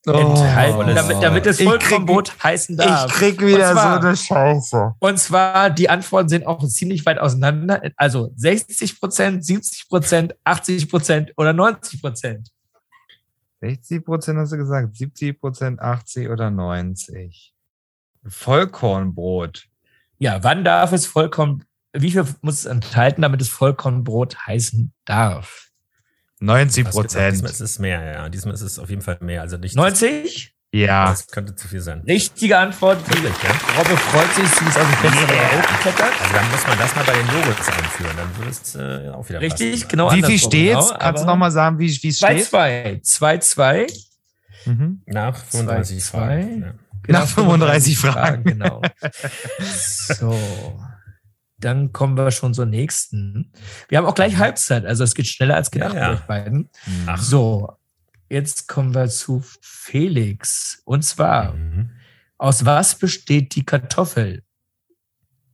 [0.06, 3.06] oh, enthalten, damit, damit es Vollkornbrot heißen darf.
[3.06, 4.94] Ich krieg wieder zwar, so eine Scheiße.
[4.98, 7.82] Und zwar, die Antworten sind auch ziemlich weit auseinander.
[7.96, 12.48] Also 60 Prozent, 70 Prozent, 80 Prozent oder 90 Prozent.
[13.60, 17.52] 60 Prozent hast du gesagt, 70 Prozent, 80 oder 90.
[18.26, 19.66] Vollkornbrot.
[20.18, 25.69] Ja, wann darf es Vollkorn, wie viel muss es enthalten, damit es Vollkornbrot heißen darf?
[26.40, 27.32] 90 Prozent.
[27.34, 28.28] Diesmal ist es mehr, ja.
[28.28, 29.42] Diesmal ist es auf jeden Fall mehr.
[29.42, 30.54] Also nicht 90?
[30.72, 31.06] Ja.
[31.10, 32.02] Das könnte zu viel sein.
[32.06, 32.98] Richtige Antwort.
[33.08, 33.50] Wirklich, ja?
[33.76, 35.60] Robbe freut sich, sie ist aus dem Fenster yeah.
[35.62, 36.12] geklettert.
[36.20, 38.16] Also dann muss man das mal bei den Logos einführen.
[38.16, 39.88] Dann würde es äh, auch wieder Richtig, passen.
[39.88, 40.12] genau.
[40.12, 40.88] Wie viel steht's?
[40.88, 42.46] Genau, Kannst du nochmal sagen, wie, wie es steht?
[42.46, 43.02] 2-2.
[43.02, 44.06] 2-2.
[44.66, 45.02] Mhm.
[45.06, 46.62] Nach 35 2, Fragen.
[46.62, 46.74] Ja.
[47.02, 48.14] Genau, Nach 35 Fragen.
[48.14, 48.82] Fragen genau.
[49.60, 50.38] so
[51.60, 53.52] dann kommen wir schon zur nächsten.
[53.88, 56.08] Wir haben auch gleich Halbzeit, also es geht schneller als gedacht ja, ja.
[56.08, 56.70] bei euch beiden.
[57.06, 57.20] Ach.
[57.20, 57.72] So,
[58.28, 60.82] jetzt kommen wir zu Felix.
[60.84, 61.90] Und zwar, mhm.
[62.38, 64.42] aus was besteht die Kartoffel?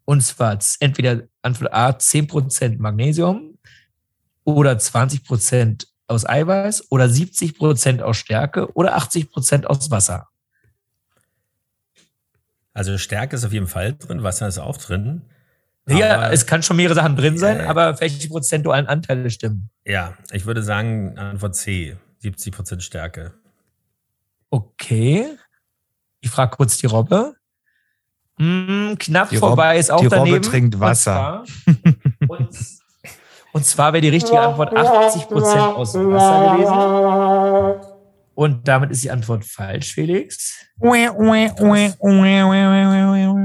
[0.04, 3.58] Und zwar entweder Antwort A 10% Magnesium
[4.44, 10.28] oder 20% aus Eiweiß oder 70% aus Stärke oder 80% aus Wasser.
[12.72, 15.22] Also Stärke ist auf jeden Fall drin, Wasser ist auch drin.
[15.88, 19.70] Ja, es kann schon mehrere Sachen drin sein, äh, aber welche prozentualen Anteile stimmen?
[19.84, 23.34] Ja, ich würde sagen Antwort C, 70 Prozent Stärke.
[24.50, 25.26] Okay.
[26.20, 27.34] Ich frage kurz die Robbe.
[28.38, 30.26] Hm, knapp die vorbei Rob, ist auch die daneben.
[30.26, 31.44] Die Robbe trinkt Wasser.
[31.66, 32.58] Und zwar, und,
[33.52, 37.85] und zwar wäre die richtige Antwort 80 Prozent aus Wasser gewesen.
[38.36, 40.66] Und damit ist die Antwort falsch, Felix.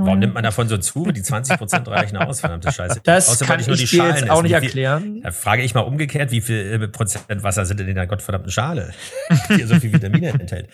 [0.04, 1.14] Warum nimmt man davon so zu?
[1.14, 3.00] Die 20 Prozent reichen aus, verdammte Scheiße.
[3.02, 5.22] Das Außer, kann ich, ich dir jetzt auch nicht erklären.
[5.24, 8.94] Da frage ich mal umgekehrt, wie viel Prozent Wasser sind denn in der gottverdammten Schale,
[9.50, 10.68] die so viel Vitamine enthält?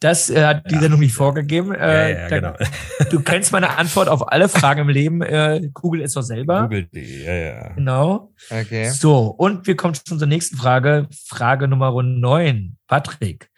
[0.00, 0.80] Das äh, hat die ja.
[0.80, 1.74] Sendung nicht vorgegeben.
[1.74, 2.70] Äh, ja, ja, da, genau.
[3.10, 5.22] Du kennst meine Antwort auf alle Fragen im Leben.
[5.22, 6.62] Äh, Google es doch selber.
[6.62, 7.68] Google die, ja, ja.
[7.74, 8.32] Genau.
[8.50, 8.90] Okay.
[8.90, 11.08] So, und wir kommen schon zur nächsten Frage.
[11.26, 12.76] Frage Nummer 9.
[12.86, 13.50] Patrick.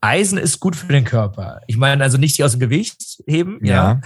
[0.00, 1.62] Eisen ist gut für den Körper.
[1.66, 3.74] Ich meine also nicht die aus dem Gewicht heben, ja.
[3.74, 4.00] ja.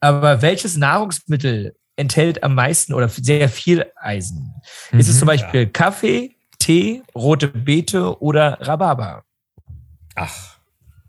[0.00, 4.54] Aber welches Nahrungsmittel enthält am meisten oder sehr viel Eisen?
[4.92, 5.18] Mhm, ist es mhm.
[5.20, 5.66] zum Beispiel ja.
[5.66, 9.24] Kaffee, Tee, rote Beete oder Rhabarber?
[10.16, 10.55] Ach.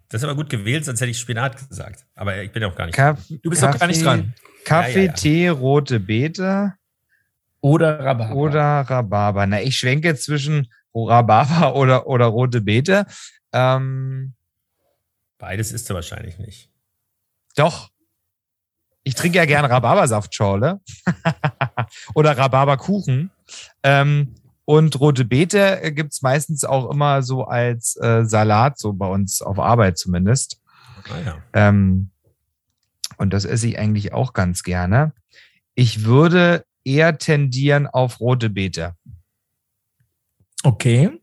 [0.10, 2.06] Das ist aber gut gewählt, sonst hätte ich Spinat gesagt.
[2.16, 4.34] Aber ich bin ja auch gar nicht Kaff Du bist Kaffee, gar nicht dran.
[4.64, 5.14] Kaffee, ja, ja, ja.
[5.14, 6.74] Tee, rote Beete.
[7.62, 8.36] Oder Rhabarber.
[8.36, 9.48] Oder Rhabarber.
[9.48, 13.06] Na, ich schwenke zwischen Rhabarber oder, oder rote Beete.
[13.52, 14.34] Ähm,
[15.38, 16.70] Beides ist du wahrscheinlich nicht.
[17.56, 17.90] Doch.
[19.04, 20.82] Ich trinke ja gerne Rhabarbersaftschorle.
[22.14, 23.32] oder Rhabarberkuchen.
[23.84, 24.36] Ähm,
[24.68, 29.42] und rote Beete äh, gibt's meistens auch immer so als äh, Salat, so bei uns
[29.42, 30.60] auf Arbeit zumindest.
[31.10, 31.38] Ah, ja.
[31.54, 32.12] ähm,
[33.18, 35.14] und das esse ich eigentlich auch ganz gerne.
[35.74, 38.96] Ich würde eher tendieren auf rote Beete.
[40.64, 41.18] Okay.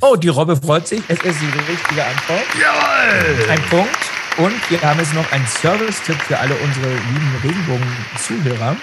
[0.00, 1.02] Oh, die Robbe freut sich.
[1.08, 2.44] Es ist die richtige Antwort.
[2.54, 3.50] Jawohl!
[3.50, 3.98] Ein Punkt.
[4.38, 8.76] Und wir haben jetzt noch einen Service-Tipp für alle unsere lieben Regenbogen-Zuhörer.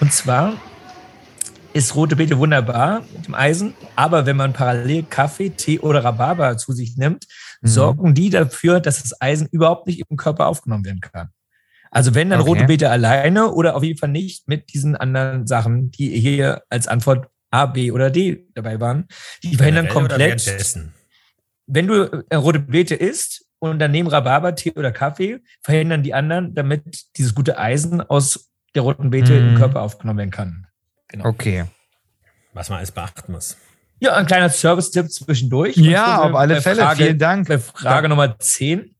[0.00, 0.54] Und zwar
[1.78, 6.56] ist rote Beete wunderbar mit dem Eisen, aber wenn man parallel Kaffee, Tee oder Rhabarber
[6.56, 7.26] zu sich nimmt,
[7.60, 7.68] mhm.
[7.68, 11.28] sorgen die dafür, dass das Eisen überhaupt nicht im Körper aufgenommen werden kann.
[11.92, 12.50] Also wenn dann okay.
[12.50, 16.88] rote Beete alleine oder auf jeden Fall nicht mit diesen anderen Sachen, die hier als
[16.88, 19.06] Antwort A, B oder D dabei waren,
[19.44, 20.44] die verhindern komplett.
[21.66, 26.54] Wenn du äh, rote Beete isst und daneben Rhabarber, Tee oder Kaffee, verhindern die anderen,
[26.54, 29.50] damit dieses gute Eisen aus der roten Beete mhm.
[29.50, 30.67] im Körper aufgenommen werden kann.
[31.08, 31.26] Genau.
[31.26, 31.64] Okay.
[32.52, 33.56] Was man alles beachten muss.
[34.00, 35.76] Ja, ein kleiner Service-Tipp zwischendurch.
[35.76, 36.82] Ja, auf alle Fälle.
[36.82, 37.48] Frage, Vielen Dank.
[37.48, 38.94] Bei Frage Nummer 10.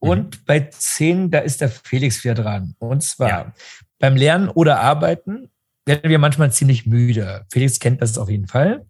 [0.00, 0.44] Und mhm.
[0.46, 2.74] bei 10, da ist der Felix wieder dran.
[2.78, 3.52] Und zwar ja.
[3.98, 5.50] beim Lernen oder Arbeiten
[5.86, 7.46] werden wir manchmal ziemlich müde.
[7.50, 8.86] Felix kennt das auf jeden Fall.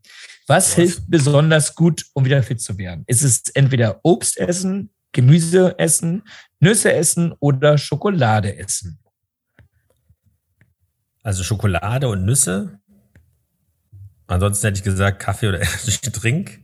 [0.46, 0.74] Was, Was?
[0.74, 3.04] hilft besonders gut, um wieder fit zu werden?
[3.06, 6.24] Ist es entweder Obst essen, Gemüse essen,
[6.61, 8.98] Nüsse essen oder Schokolade essen?
[11.22, 12.78] Also Schokolade und Nüsse.
[14.26, 15.61] Ansonsten hätte ich gesagt Kaffee oder
[16.12, 16.61] Trink.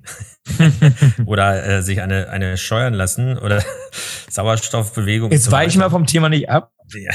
[1.27, 3.65] oder äh, sich eine, eine scheuern lassen oder
[4.31, 5.31] Sauerstoffbewegung.
[5.31, 6.73] Jetzt weichen wir vom Thema nicht ab.
[6.93, 7.13] Ja.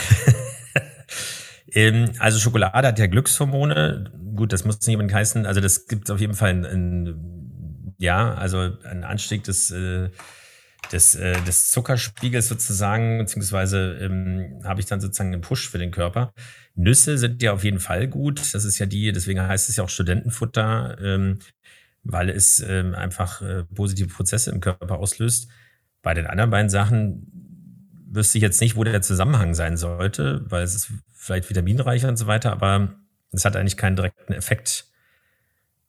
[1.72, 4.12] ähm, also Schokolade hat ja Glückshormone.
[4.36, 5.46] Gut, das muss nicht unbedingt heißen.
[5.46, 10.10] Also das gibt auf jeden Fall ein, ein ja, also ein Anstieg des äh,
[10.92, 15.92] des, äh, des Zuckerspiegels sozusagen, beziehungsweise ähm, habe ich dann sozusagen einen Push für den
[15.92, 16.34] Körper.
[16.80, 18.54] Nüsse sind ja auf jeden Fall gut.
[18.54, 21.40] Das ist ja die, deswegen heißt es ja auch Studentenfutter, ähm,
[22.04, 25.50] weil es ähm, einfach äh, positive Prozesse im Körper auslöst.
[26.02, 27.28] Bei den anderen beiden Sachen
[28.12, 32.18] wüsste ich jetzt nicht, wo der Zusammenhang sein sollte, weil es ist vielleicht vitaminreicher und
[32.18, 32.96] so weiter, aber
[33.32, 34.90] es hat eigentlich keinen direkten Effekt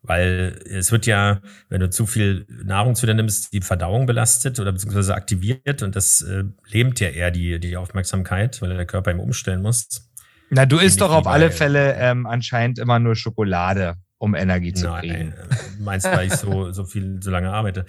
[0.03, 4.59] weil es wird ja, wenn du zu viel Nahrung zu dir nimmst, die Verdauung belastet
[4.59, 9.11] oder beziehungsweise aktiviert und das äh, lähmt ja eher die, die Aufmerksamkeit, weil der Körper
[9.11, 10.10] eben umstellen muss.
[10.51, 14.89] Na, du isst doch auf alle Fälle ähm, anscheinend immer nur Schokolade, um Energie zu
[14.89, 15.33] Nein, kriegen.
[15.33, 17.87] Äh, meinst du, weil ich so, so viel, so lange arbeite?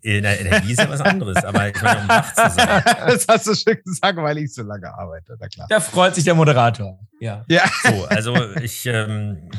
[0.00, 2.82] In der Energie ist ja was anderes, aber ich meine, um wach zu sein.
[3.06, 5.66] das hast du schön gesagt, weil ich so lange arbeite, na klar.
[5.68, 6.98] Da freut sich der Moderator.
[7.20, 7.44] Ja.
[7.48, 7.70] ja.
[7.82, 9.50] So, also ich, ähm,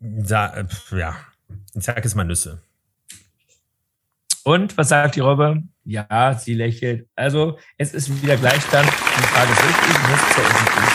[0.00, 0.66] da, äh,
[0.98, 1.16] ja,
[1.74, 2.60] ich sage es mal Nüsse.
[4.44, 5.62] Und was sagt die Robbe?
[5.84, 7.08] Ja, sie lächelt.
[7.14, 8.88] Also, es ist wieder Gleichstand.
[8.88, 10.08] Die Frage ist richtig.
[10.08, 10.91] Nüsse ist richtig.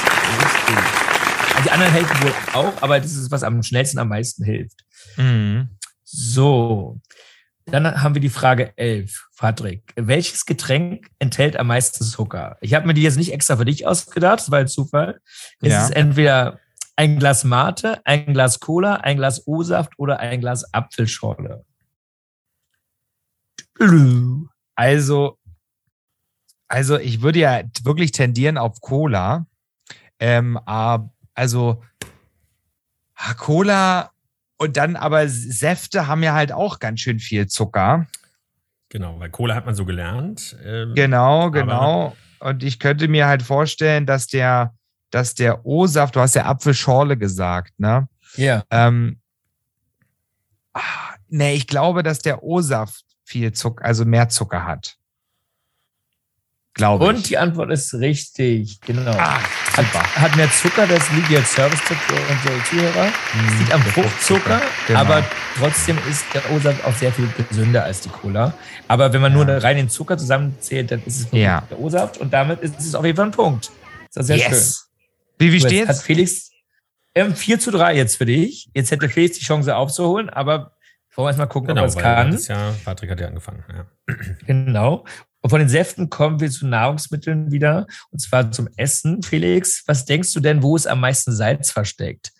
[1.55, 4.85] Also die anderen helfen wohl auch, aber das ist, was am schnellsten am meisten hilft.
[5.17, 5.69] Mhm.
[6.03, 6.99] So.
[7.65, 9.27] Dann haben wir die Frage 11.
[9.37, 12.57] Patrick, welches Getränk enthält am meisten Zucker?
[12.61, 15.19] Ich habe mir die jetzt nicht extra für dich ausgedacht, das war ein Zufall.
[15.61, 15.83] Es ja.
[15.83, 16.59] ist entweder
[16.95, 21.65] ein Glas Mate, ein Glas Cola, ein Glas O-Saft oder ein Glas Apfelschorle?
[24.75, 25.37] Also,
[26.67, 29.45] also ich würde ja wirklich tendieren auf Cola.
[30.19, 30.59] Ähm,
[31.33, 31.83] also
[33.37, 34.11] Cola
[34.57, 38.07] und dann aber Säfte haben ja halt auch ganz schön viel Zucker.
[38.89, 40.57] Genau, weil Cola hat man so gelernt.
[40.63, 42.15] Ähm, genau, genau.
[42.39, 44.73] Und ich könnte mir halt vorstellen, dass der
[45.11, 48.07] dass der O-Saft, du hast ja Apfelschorle gesagt, ne?
[48.35, 48.63] Ja.
[48.69, 49.21] Ähm,
[50.73, 54.96] ach, nee, ich glaube, dass der O-Saft viel Zucker, also mehr Zucker hat.
[56.77, 57.23] Glaube Und ich.
[57.23, 59.11] die Antwort ist richtig, genau.
[59.11, 59.39] Ah,
[59.75, 63.07] hat, hat, mehr Zucker, das liegt jetzt Service-Tipp für unsere Zuhörer.
[63.07, 64.99] Es mm, liegt am Fruchtzucker, genau.
[64.99, 65.25] aber
[65.57, 68.53] trotzdem ist der O-Saft auch sehr viel gesünder als die Cola.
[68.87, 69.43] Aber wenn man ja.
[69.43, 71.63] nur rein den Zucker zusammenzählt, dann ist es nur ja.
[71.69, 73.71] der O-Saft und damit ist es auf jeden Fall ein Punkt.
[74.13, 74.47] Das ist sehr yes.
[74.47, 75.47] schön.
[75.47, 75.89] Wie, wie steht's?
[75.89, 76.51] Hat Felix
[77.15, 78.69] ähm, 4 zu 3 jetzt für dich.
[78.75, 80.77] Jetzt hätte Felix die Chance aufzuholen, aber
[81.15, 82.31] wollen wir erstmal gucken, genau, ob er es kann.
[82.31, 83.63] Das Jahr, Patrick hat ja angefangen.
[83.67, 84.15] Ja.
[84.45, 85.03] Genau.
[85.47, 87.87] Und von den Säften kommen wir zu Nahrungsmitteln wieder.
[88.11, 89.23] Und zwar zum Essen.
[89.23, 92.33] Felix, was denkst du denn, wo ist am meisten Salz versteckt?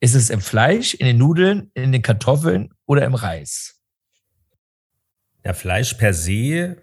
[0.00, 3.80] Ist es im Fleisch, in den Nudeln, in den Kartoffeln oder im Reis?
[5.44, 6.78] Ja, Fleisch per se,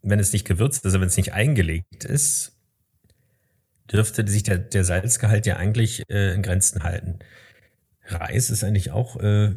[0.00, 2.52] wenn es nicht gewürzt ist, also wenn es nicht eingelegt ist,
[3.90, 7.18] dürfte sich der, der Salzgehalt ja eigentlich äh, in Grenzen halten.
[8.04, 9.56] Reis ist eigentlich auch äh,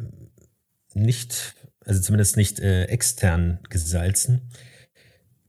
[0.94, 4.50] nicht, also zumindest nicht äh, extern gesalzen.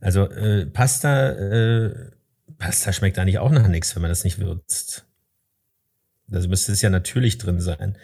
[0.05, 2.11] Also äh, Pasta, äh,
[2.59, 5.07] Pasta schmeckt eigentlich auch nach nichts, wenn man das nicht würzt.
[6.31, 7.97] Also müsste es ja natürlich drin sein.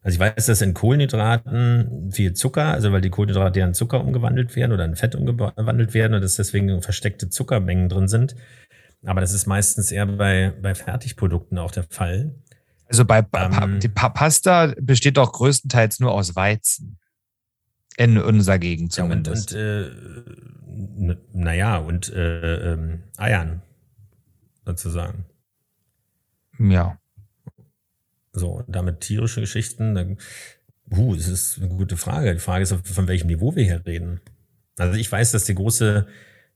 [0.00, 4.00] Also ich weiß, dass in Kohlenhydraten viel Zucker, also weil die Kohlenhydrate ja in Zucker
[4.00, 8.34] umgewandelt werden oder in Fett umgewandelt werden und dass deswegen versteckte Zuckermengen drin sind.
[9.04, 12.34] Aber das ist meistens eher bei, bei Fertigprodukten auch der Fall.
[12.86, 16.98] Also bei ähm, die Pasta besteht doch größtenteils nur aus Weizen.
[17.98, 19.50] In unserer Gegend zumindest.
[19.52, 20.52] Ja, und, und äh,
[21.32, 23.62] naja, und äh, ähm, Eiern
[24.64, 25.24] sozusagen.
[26.58, 26.98] Ja.
[28.32, 30.18] So, und damit tierische Geschichten, dann,
[30.90, 32.32] uh, das ist eine gute Frage.
[32.32, 34.20] Die Frage ist, von welchem Niveau wir hier reden.
[34.78, 36.06] Also ich weiß, dass die große,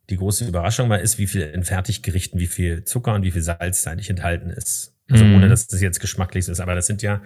[0.09, 3.43] die große Überraschung mal ist, wie viel in Fertiggerichten, wie viel Zucker und wie viel
[3.43, 4.95] Salz da nicht enthalten ist.
[5.11, 5.37] Also mhm.
[5.37, 6.61] ohne, dass das jetzt geschmacklich ist.
[6.61, 7.23] Aber das sind ja,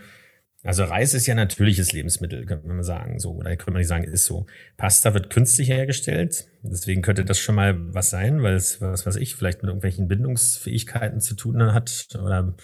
[0.62, 3.18] also Reis ist ja natürliches Lebensmittel, kann man sagen.
[3.18, 4.46] So, oder könnte man nicht sagen, ist so.
[4.76, 6.48] Pasta wird künstlich hergestellt.
[6.62, 10.06] Deswegen könnte das schon mal was sein, weil es, was weiß ich, vielleicht mit irgendwelchen
[10.06, 12.54] Bindungsfähigkeiten zu tun hat oder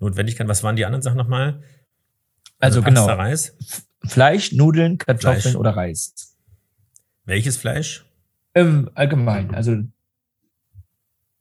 [0.00, 0.48] Notwendigkeit.
[0.48, 1.62] Was waren die anderen Sachen nochmal?
[2.58, 3.22] Also, also Pasta, genau.
[3.22, 3.56] Reis?
[4.04, 5.56] Fleisch, Nudeln, Kartoffeln Fleisch.
[5.56, 6.36] oder Reis.
[7.24, 8.06] Welches Fleisch?
[8.54, 9.54] Im Allgemeinen.
[9.54, 9.76] Also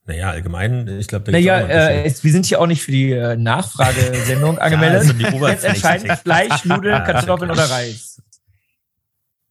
[0.10, 4.58] naja, allgemein, ich glaube, Naja, äh, wir sind hier auch nicht für die äh, Nachfragesendung
[4.60, 5.04] angemeldet.
[5.20, 8.20] ja, also Jetzt entscheiden Fleisch, Nudeln, Kartoffeln oder Reis.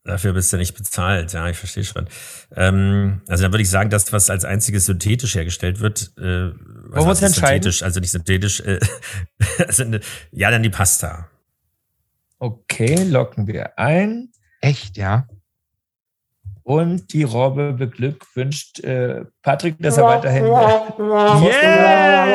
[0.02, 2.08] Dafür bist du nicht bezahlt, ja, ich verstehe schon.
[2.56, 6.54] Ähm, also dann würde ich sagen, dass was als einziges synthetisch hergestellt wird, äh, Wollen
[6.92, 7.62] wir uns entscheiden?
[7.62, 8.80] Synthetisch, also nicht synthetisch, äh,
[9.64, 9.84] also,
[10.32, 11.28] ja, dann die Pasta.
[12.40, 14.30] Okay, locken wir ein.
[14.60, 15.28] Echt, ja?
[16.68, 20.44] Und die Robbe beglückwünscht äh, Patrick, dass er weiterhin.
[20.44, 22.34] yeah!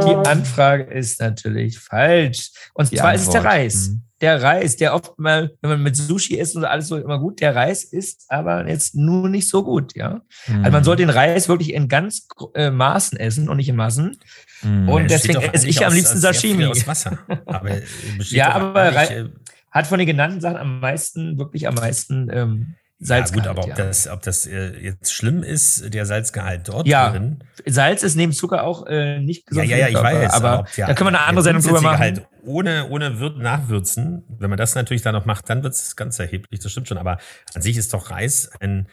[0.00, 2.50] Die, die, Anfrage ist natürlich falsch.
[2.74, 3.20] Und die zwar Antwort.
[3.20, 3.88] ist es der Reis.
[3.90, 4.02] Mhm.
[4.20, 7.40] Der Reis, der oft mal, wenn man mit Sushi isst und alles so immer gut,
[7.40, 10.22] der Reis ist aber jetzt nur nicht so gut, ja.
[10.48, 10.56] Mhm.
[10.56, 14.18] Also man soll den Reis wirklich in ganz äh, Maßen essen und nicht in Massen.
[14.62, 14.88] Mhm.
[14.88, 16.64] Und deswegen esse ich aus, am liebsten Sashimi.
[16.64, 17.20] Aus Wasser.
[17.46, 17.70] Aber
[18.18, 19.28] ja, aber äh,
[19.70, 22.74] hat von den genannten Sachen am meisten, wirklich am meisten ähm,
[23.04, 23.46] Salzgehalt.
[23.46, 23.84] Ja, gut, aber ob, ja.
[23.84, 27.44] das, ob das äh, jetzt schlimm ist, der Salzgehalt dort ja, drin.
[27.66, 29.68] Salz ist neben Zucker auch äh, nicht gesund.
[29.68, 30.32] Ja, ja, ja, ich weiß.
[30.32, 31.98] Aber, aber ja, da können wir eine andere Sendung drüber machen.
[31.98, 35.96] Halt ohne, ohne Würden nachwürzen, wenn man das natürlich dann noch macht, dann wird es
[35.96, 36.60] ganz erheblich.
[36.60, 36.96] Das stimmt schon.
[36.96, 37.18] Aber
[37.54, 38.88] an sich ist doch Reis ein,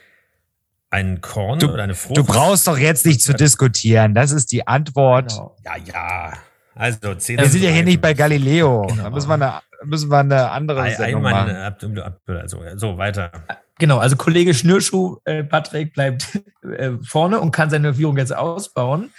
[0.89, 2.17] ein Korn du, oder eine Frucht.
[2.17, 4.13] Du brauchst doch jetzt nicht zu diskutieren.
[4.13, 5.29] Das ist die Antwort.
[5.29, 5.55] Genau.
[5.63, 6.33] Ja, ja.
[6.75, 8.87] Also, zehn Wir sind ja hier nicht bei Galileo.
[8.87, 9.03] Genau.
[9.03, 11.55] Da müssen wir eine, müssen wir eine andere ein, Sendung machen.
[11.55, 13.31] Also, so, weiter.
[13.77, 19.11] Genau, also Kollege Schnürschuh, äh, Patrick, bleibt äh, vorne und kann seine Führung jetzt ausbauen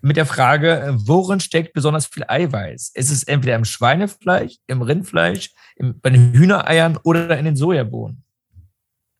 [0.00, 2.92] mit der Frage, äh, worin steckt besonders viel Eiweiß?
[2.94, 8.22] Ist es entweder im Schweinefleisch, im Rindfleisch, im, bei den Hühnereiern oder in den Sojabohnen?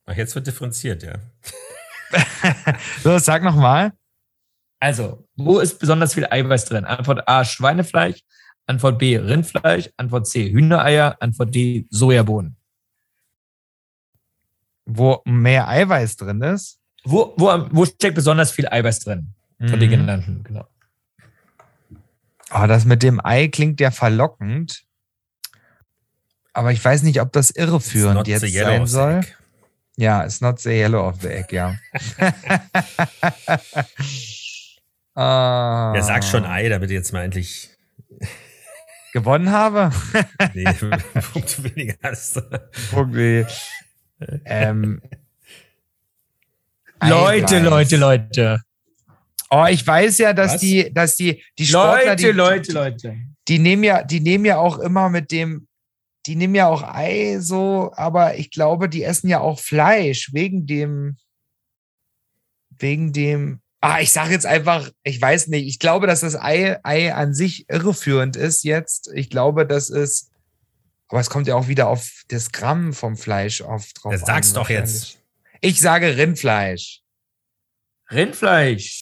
[0.05, 1.15] Ach, jetzt wird differenziert, ja.
[3.03, 3.91] so, sag nochmal.
[4.79, 6.85] Also, wo ist besonders viel Eiweiß drin?
[6.85, 8.21] Antwort A, Schweinefleisch.
[8.69, 9.89] Antwort B, Rindfleisch.
[9.97, 11.17] Antwort C, Hühnereier.
[11.19, 12.55] Antwort D, Sojabohnen
[14.89, 16.79] wo mehr Eiweiß drin ist.
[17.03, 19.33] Wo, wo, wo steckt besonders viel Eiweiß drin?
[19.59, 19.79] Von mhm.
[19.79, 20.67] den genannten, genau.
[22.51, 24.83] Oh, das mit dem Ei klingt ja verlockend.
[26.53, 29.21] Aber ich weiß nicht, ob das irreführend jetzt sein soll.
[29.97, 31.75] Ja, it's not the yellow of the egg, ja.
[35.15, 35.93] ah.
[35.95, 37.69] Ja, sag schon Ei, damit jetzt mal endlich
[39.13, 39.91] gewonnen habe.
[40.53, 40.63] nee,
[41.33, 42.41] Punkt weniger hast du.
[42.91, 43.15] Punkt
[44.45, 45.01] ähm,
[47.01, 48.61] Leute, Leute, Leute.
[49.49, 50.61] Oh, ich weiß ja, dass Was?
[50.61, 53.17] die, dass die, die Sportler, Leute, die, Leute, Leute.
[53.47, 55.67] Die nehmen ja, die nehmen ja auch immer mit dem,
[56.25, 60.67] die nehmen ja auch Ei so, aber ich glaube, die essen ja auch Fleisch wegen
[60.67, 61.17] dem,
[62.69, 63.61] wegen dem.
[63.81, 65.67] Ah, ich sage jetzt einfach, ich weiß nicht.
[65.67, 69.09] Ich glaube, dass das Ei, Ei an sich irreführend ist jetzt.
[69.13, 70.29] Ich glaube, das ist
[71.09, 74.13] aber es kommt ja auch wieder auf das Gramm vom Fleisch oft drauf.
[74.13, 75.17] Das sagst doch jetzt.
[75.59, 77.01] Ich sage Rindfleisch.
[78.11, 79.01] Rindfleisch.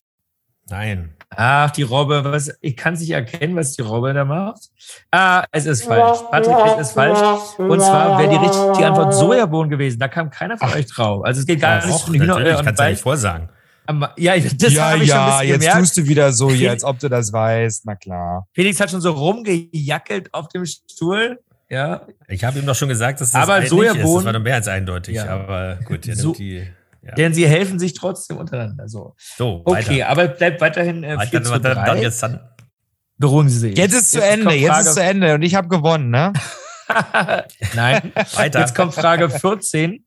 [0.69, 1.13] Nein.
[1.29, 4.69] Ach, die Robbe, was, ich kann nicht erkennen, was die Robbe da macht.
[5.11, 6.19] Ah, es ist falsch.
[6.31, 7.19] Patrick, es ist falsch.
[7.57, 9.99] Und zwar wäre die richtige Antwort Sojabohnen gewesen.
[9.99, 11.25] Da kam keiner von Ach, euch drauf.
[11.25, 13.49] Also es geht gar nicht um Hühner Ich kann es ja nicht vorsagen.
[14.17, 15.79] Ja, das ja, habe ich ja, schon ein bisschen jetzt gemerkt.
[15.79, 17.85] tust du wieder so hier, als ob du das weißt.
[17.85, 18.47] Na klar.
[18.53, 21.39] Felix hat schon so rumgejackelt auf dem Stuhl.
[21.69, 22.07] Ja.
[22.27, 24.15] Ich habe ihm doch schon gesagt, dass das aber Sojabohnen, ist.
[24.15, 25.15] Das war doch mehr als eindeutig.
[25.15, 25.27] Ja.
[25.27, 26.67] Aber gut, so, die,
[27.01, 27.15] ja.
[27.15, 28.87] Denn sie helfen sich trotzdem untereinander.
[28.87, 30.09] So, so okay, weiter.
[30.09, 31.73] aber bleibt weiterhin äh, 4 zu 3.
[31.73, 32.39] Dann jetzt dann
[33.17, 33.77] Beruhigen Sie sich.
[33.77, 36.33] Jetzt ist zu Ende, jetzt ist zu Ende und ich habe gewonnen, ne?
[37.75, 38.59] Nein, weiter.
[38.59, 40.05] Jetzt kommt Frage 14.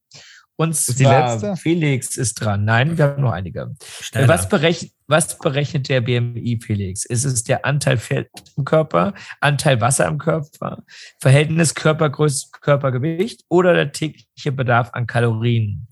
[0.61, 2.67] Und zwar, Felix ist dran.
[2.67, 3.75] Nein, wir haben noch einige.
[4.13, 7.07] Was berechnet, was berechnet der BMI, Felix?
[7.07, 10.83] Ist es der Anteil Fett im Körper, Anteil Wasser im Körper,
[11.19, 15.89] Verhältnis Körpergröße, Körpergewicht oder der tägliche Bedarf an Kalorien?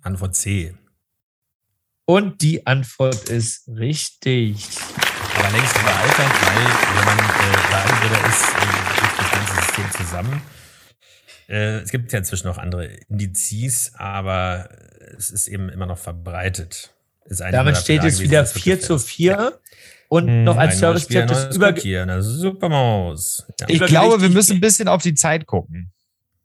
[0.00, 0.74] Antwort C.
[2.06, 4.66] Und die Antwort ist richtig.
[5.36, 6.64] Aber längst überaltert, weil
[6.96, 10.63] wenn man äh, ist äh, das ganze System zusammen
[11.48, 14.68] Äh, es gibt ja inzwischen noch andere Indizes, aber
[15.16, 16.94] es ist eben immer noch verbreitet.
[17.28, 19.58] Damit steht es wieder 4 zu 4.
[20.08, 23.46] Und hm, noch als Service-Tipp das über eine Supermaus.
[23.60, 23.66] Ja.
[23.68, 25.92] Ich glaube, wir müssen ein bisschen auf die Zeit gucken.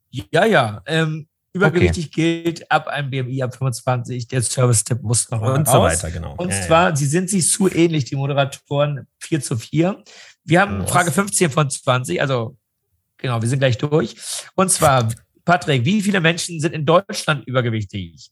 [0.09, 0.81] Ja, ja.
[0.85, 2.43] Ähm, übergewichtig okay.
[2.43, 4.27] gilt ab einem BMI ab 25.
[4.27, 5.71] Der Service-Tipp muss noch Und raus.
[5.71, 6.35] so weiter, genau.
[6.35, 6.95] Und ja, zwar, ja.
[6.95, 10.03] sie sind sich zu ähnlich, die Moderatoren 4 zu 4.
[10.45, 10.89] Wir haben Was?
[10.89, 12.57] Frage 15 von 20, also
[13.19, 14.15] genau, wir sind gleich durch.
[14.55, 15.09] Und zwar,
[15.45, 18.31] Patrick, wie viele Menschen sind in Deutschland übergewichtig?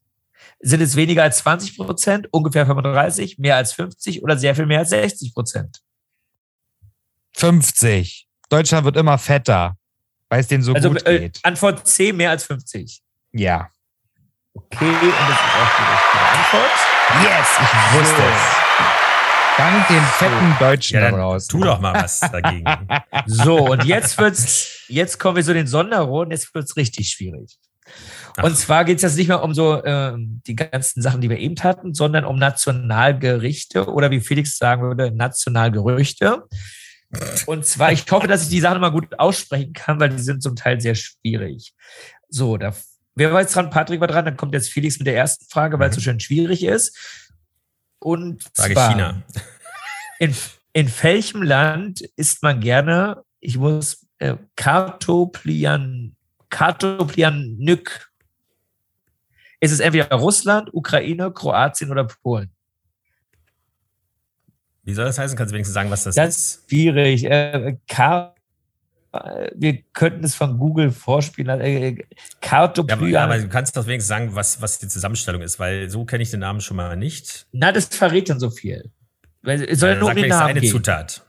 [0.59, 4.79] Sind es weniger als 20 Prozent, ungefähr 35, mehr als 50 oder sehr viel mehr
[4.79, 5.81] als 60 Prozent?
[7.33, 8.27] 50.
[8.49, 9.77] Deutschland wird immer fetter,
[10.29, 11.39] weil es denen so also, gut äh, geht.
[11.43, 13.01] Antwort C, mehr als 50.
[13.33, 13.69] Ja.
[14.53, 16.71] Okay, und das ist auch die richtige Antwort.
[17.21, 18.66] Yes, ich wusste es.
[19.57, 21.47] Dank den fetten Deutschen ja, raus.
[21.47, 22.63] Tu doch mal was dagegen.
[23.25, 27.57] so, und jetzt wird's, jetzt kommen wir zu den Sonderrunden, jetzt wird's richtig schwierig.
[28.43, 31.39] Und zwar geht es jetzt nicht mehr um so äh, die ganzen Sachen, die wir
[31.39, 36.43] eben hatten, sondern um Nationalgerichte oder wie Felix sagen würde, Nationalgerüchte.
[37.47, 40.43] Und zwar, ich hoffe, dass ich die Sachen mal gut aussprechen kann, weil die sind
[40.43, 41.73] zum Teil sehr schwierig.
[42.29, 42.75] So, da,
[43.15, 43.71] wer war jetzt dran?
[43.71, 46.19] Patrick war dran, dann kommt jetzt Felix mit der ersten Frage, weil es so schön
[46.19, 47.26] schwierig ist.
[47.99, 49.23] Und Sage zwar, China.
[50.19, 50.35] In,
[50.73, 56.15] in welchem Land isst man gerne, ich muss, äh, Kartoplian,
[56.49, 58.11] Kartoplianük
[59.59, 62.51] ist es entweder Russland, Ukraine, Kroatien oder Polen?
[64.83, 65.37] Wie soll das heißen?
[65.37, 66.69] Kannst du wenigstens sagen, was das, das ist?
[66.69, 67.25] Schwierig.
[67.25, 68.36] Äh, Kar
[69.55, 71.59] wir könnten es von Google vorspielen.
[71.61, 72.03] Äh,
[72.41, 73.09] Kartoplyan.
[73.09, 76.23] Ja, aber, du kannst doch wenigstens sagen, was, was die Zusammenstellung ist, weil so kenne
[76.23, 77.47] ich den Namen schon mal nicht.
[77.51, 78.91] Na, das verrät dann so viel.
[79.43, 80.61] Es soll ja, nur um den Namen eine.
[80.61, 81.23] Zutat.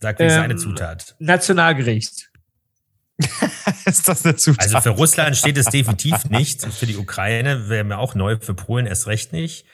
[0.00, 1.16] Sag ähm, eine Zutat.
[1.18, 2.30] Nationalgericht.
[3.84, 4.64] ist das eine Zutat?
[4.64, 6.64] Also für Russland steht es definitiv nicht.
[6.64, 9.66] Für die Ukraine wäre mir auch neu, für Polen erst recht nicht.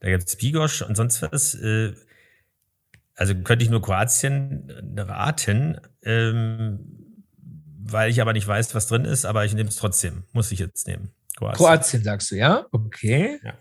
[0.00, 1.54] Da gibt es Bigosch und sonst was.
[1.54, 1.94] Äh,
[3.16, 6.80] also könnte ich nur Kroatien raten, ähm,
[7.86, 10.24] weil ich aber nicht weiß, was drin ist, aber ich nehme es trotzdem.
[10.32, 11.10] Muss ich jetzt nehmen.
[11.36, 11.56] Kroatien.
[11.56, 12.66] Kroatien sagst du, ja?
[12.72, 13.40] Okay.
[13.42, 13.54] Ja.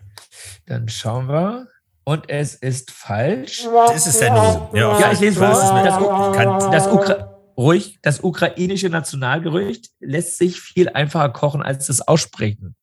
[0.66, 1.68] Dann schauen wir.
[2.06, 3.66] Und es ist falsch.
[3.88, 4.78] Das ist ja nur.
[4.78, 5.47] Ja, ja ich lese vor.
[5.47, 12.76] Das, das, Ukra ruhig, das ukrainische Nationalgerücht lässt sich viel einfacher kochen als das Aussprechen.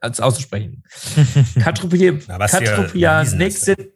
[0.00, 0.82] Als auszusprechen.
[1.62, 3.88] Katropianik sind,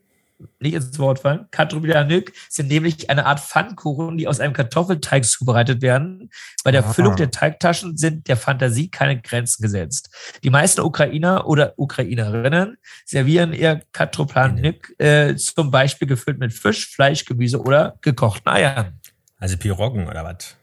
[0.60, 5.82] nicht ins Wort fallen, Katropianik sind nämlich eine Art Pfannkuchen, die aus einem Kartoffelteig zubereitet
[5.82, 6.30] werden.
[6.64, 6.92] Bei der Aha.
[6.92, 10.10] Füllung der Teigtaschen sind der Fantasie keine Grenzen gesetzt.
[10.44, 17.24] Die meisten Ukrainer oder Ukrainerinnen servieren ihr Katropianik äh, zum Beispiel gefüllt mit Fisch, Fleisch,
[17.24, 19.00] Gemüse oder gekochten Eiern.
[19.38, 20.56] Also Piroggen oder was?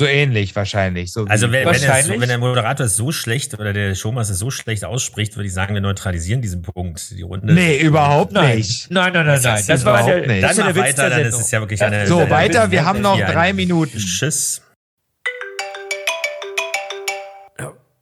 [0.00, 1.12] So ähnlich wahrscheinlich.
[1.12, 2.08] So also wenn, wahrscheinlich.
[2.08, 5.46] Wenn, wenn, der Moderator es so schlecht oder der Showmaster es so schlecht ausspricht, würde
[5.46, 7.10] ich sagen, wir neutralisieren diesen Punkt.
[7.10, 7.52] Die Runde.
[7.52, 8.90] Nee, überhaupt nicht.
[8.90, 9.62] Nein, nein, nein, nein.
[9.66, 10.42] Das, war der, nicht.
[10.42, 12.06] Dann weiter, dann ist es ja wirklich eine.
[12.06, 13.98] So, weiter, wir haben noch drei Minuten.
[13.98, 14.62] Tschüss.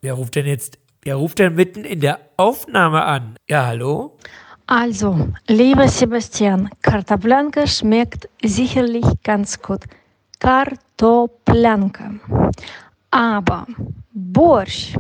[0.01, 0.78] Wer ruft denn jetzt?
[1.03, 3.34] Wer ruft denn mitten in der Aufnahme an?
[3.49, 4.16] Ja, hallo?
[4.68, 9.80] Also, lieber Sebastian, Kartoblanka schmeckt sicherlich ganz gut.
[10.39, 12.11] Kartoplanka.
[13.11, 13.66] Aber
[14.12, 14.95] Borsch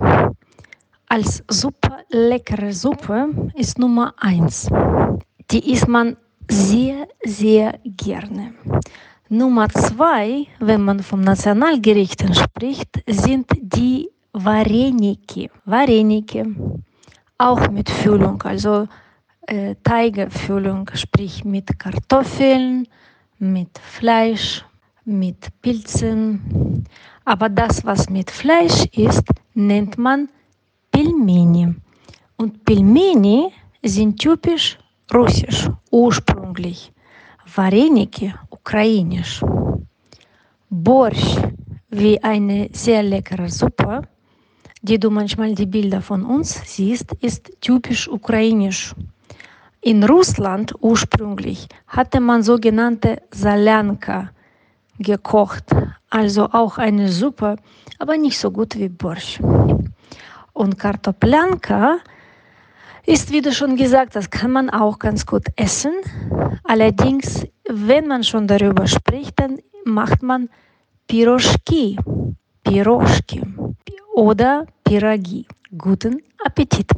[1.08, 4.68] als super leckere Suppe ist Nummer eins.
[5.50, 6.16] Die isst man
[6.50, 8.54] sehr, sehr gerne.
[9.28, 15.50] Nummer zwei, wenn man vom Nationalgerichten spricht, sind die Vareniki.
[15.64, 16.44] Vareniki.
[17.38, 18.88] Auch mit Füllung, also
[19.46, 22.86] äh, Teigefüllung, sprich mit Kartoffeln,
[23.38, 24.64] mit Fleisch,
[25.08, 26.84] mit Pilzen.
[27.24, 30.28] Aber das, was mit Fleisch ist, nennt man
[30.92, 31.74] Pelmeni.
[32.36, 33.50] Und Pelmeni
[33.82, 34.78] sind typisch
[35.12, 36.92] russisch, ursprünglich.
[37.54, 39.42] Vareniki ukrainisch.
[40.70, 41.36] Borsch
[41.90, 44.02] wie eine sehr leckere Suppe,
[44.82, 48.94] die du manchmal die Bilder von uns siehst, ist typisch ukrainisch.
[49.80, 54.30] In Russland ursprünglich hatte man sogenannte Salянka
[54.98, 55.64] gekocht,
[56.10, 57.56] also auch eine Suppe,
[57.98, 59.40] aber nicht so gut wie Borsch.
[60.52, 61.98] Und Kartoplanka
[63.06, 65.92] ist, wie du schon gesagt hast, kann man auch ganz gut essen.
[66.64, 70.48] Allerdings, wenn man schon darüber spricht, dann macht man
[71.06, 71.98] Piroschki,
[72.64, 73.42] Piroschki
[74.14, 75.46] oder Piragi.
[75.76, 76.90] Guten Appetit!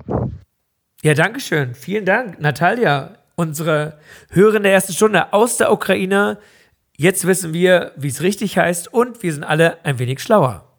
[1.03, 1.75] Ja, danke schön.
[1.75, 3.99] Vielen Dank, Natalia, unsere
[4.31, 6.39] Hörerin der ersten Stunde aus der Ukraine.
[7.01, 10.71] Jetzt wissen wir, wie es richtig heißt und wir sind alle ein wenig schlauer.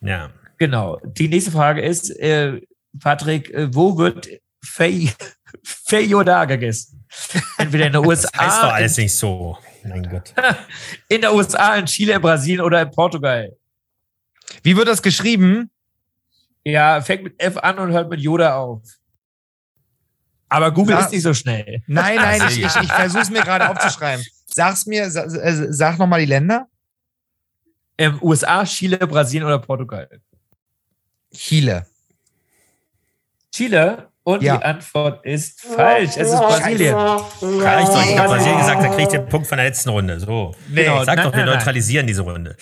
[0.00, 0.30] Ja.
[0.56, 0.98] Genau.
[1.04, 2.62] Die nächste Frage ist, äh,
[2.98, 4.30] Patrick, äh, wo wird
[4.64, 5.12] Fei
[5.62, 7.04] Feijoda gegessen?
[7.58, 8.30] Entweder in der USA.
[8.32, 9.58] Das heißt doch alles nicht so.
[9.84, 10.32] Mein Gott.
[11.10, 13.54] In der USA, in Chile, in Brasilien oder in Portugal.
[14.62, 15.70] Wie wird das geschrieben?
[16.64, 18.82] Ja, fängt mit F an und hört mit Yoda auf.
[20.48, 21.82] Aber Google sag, ist nicht so schnell.
[21.86, 24.24] Nein, nein, ich, ich, ich versuche es mir gerade aufzuschreiben.
[24.56, 26.66] Sag's mir, sag, äh, sag nochmal die Länder.
[27.98, 30.08] Ähm, USA, Chile, Brasilien oder Portugal?
[31.30, 31.84] Chile.
[33.52, 34.08] Chile?
[34.22, 34.56] Und ja.
[34.56, 36.16] die Antwort ist falsch.
[36.16, 36.94] Es ist Brasilien.
[36.94, 38.06] Kann ich doch.
[38.06, 40.18] Ich habe Brasilien gesagt, da kriegt ihr den Punkt von der letzten Runde.
[40.20, 40.54] So.
[40.70, 41.04] Nee, genau.
[41.04, 42.08] Sag nein, doch, wir nein, neutralisieren nein.
[42.08, 42.56] diese Runde.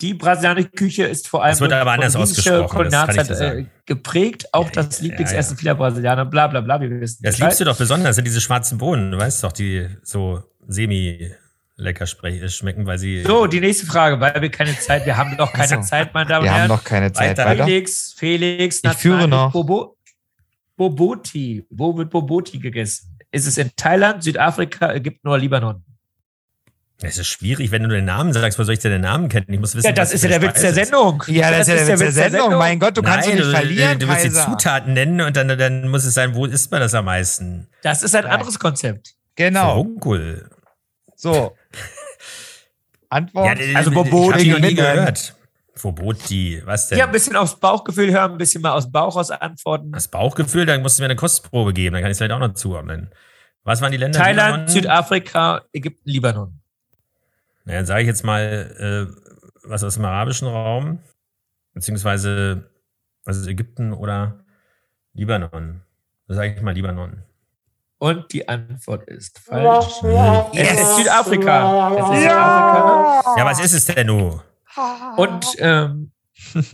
[0.00, 2.68] Die brasilianische Küche ist vor allem das wird aber anders ausgesprochen.
[2.68, 4.48] Kulinarzeit äh, geprägt.
[4.54, 5.58] Auch ja, das Lieblingsessen ja, ja.
[5.58, 6.24] vieler Brasilianer.
[6.24, 6.80] Bla bla bla.
[6.80, 9.10] Wir wissen das liebst du doch besonders, sind diese schwarzen Bohnen.
[9.10, 11.32] Du weißt doch, die so semi
[11.76, 13.22] lecker schmecken, weil sie.
[13.22, 16.28] So, die nächste Frage, weil wir keine Zeit, wir haben noch keine also, Zeit, meine
[16.28, 16.56] Damen und Herren.
[16.56, 17.38] Wir haben noch keine Zeit.
[17.38, 17.64] Weiter.
[17.64, 19.52] Felix, Felix, ich führe noch.
[19.52, 19.96] Bobo,
[20.76, 21.64] Boboti.
[21.70, 23.16] Wo wird Boboti gegessen?
[23.32, 25.84] Ist es in Thailand, Südafrika, Ägypten oder Libanon?
[27.02, 29.46] Es ist schwierig, wenn du den Namen sagst, wo soll ich denn den Namen kennen?
[29.48, 31.22] Ich muss wissen, ja, das ist ja der Witz der Sendung.
[31.28, 32.58] Ja, das, das ist ja der Witz der Sendung.
[32.58, 33.98] Mein Gott, du kannst Nein, nicht verlieren.
[33.98, 36.80] Du, du musst die Zutaten nennen und dann, dann muss es sein, wo isst man
[36.80, 37.68] das am meisten?
[37.82, 38.32] Das ist ein Nein.
[38.32, 39.14] anderes Konzept.
[39.36, 39.74] Genau.
[39.74, 40.50] Runkel.
[41.16, 41.56] So.
[43.08, 43.58] Antwort.
[43.58, 45.34] Ja, also habe nie gehört.
[45.82, 46.98] Boboti, was denn?
[46.98, 49.92] Ja, ein bisschen aufs Bauchgefühl hören, ein bisschen mal aus Bauch aus antworten.
[49.92, 52.38] Das Bauchgefühl, dann musst du mir eine Kostprobe geben, dann kann ich es vielleicht auch
[52.38, 53.10] noch zuordnen.
[53.64, 54.18] Was waren die Länder?
[54.18, 54.68] Thailand, Libanon?
[54.68, 56.60] Südafrika, Ägypten, Libanon.
[57.64, 60.98] Na, dann sage ich jetzt mal äh, was aus dem arabischen Raum,
[61.74, 62.70] beziehungsweise
[63.24, 64.44] was ist Ägypten oder
[65.12, 65.82] Libanon.
[66.26, 67.22] Da sage ich mal Libanon.
[68.00, 70.02] Und die Antwort ist falsch.
[70.54, 70.70] Yes.
[70.72, 71.90] Es ist Südafrika.
[71.90, 73.20] Es ist ja.
[73.20, 73.34] Südafrika.
[73.36, 74.40] Ja, was ist es denn nun?
[75.18, 76.10] Und ähm,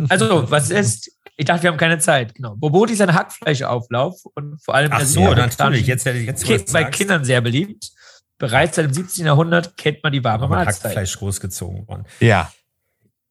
[0.09, 1.11] also, was ist?
[1.37, 2.37] Ich dachte, wir haben keine Zeit.
[2.37, 2.55] Genau.
[2.55, 5.89] Boboti ist ein Hackfleischauflauf und vor allem Ach so, natürlich.
[5.89, 7.91] Jetzt, jetzt, bei Kindern sehr beliebt.
[8.39, 9.27] Bereits seit dem 17.
[9.27, 10.85] Jahrhundert kennt man die warme Mahlzeit.
[10.85, 12.05] Hackfleisch großgezogen worden.
[12.21, 12.53] Ja.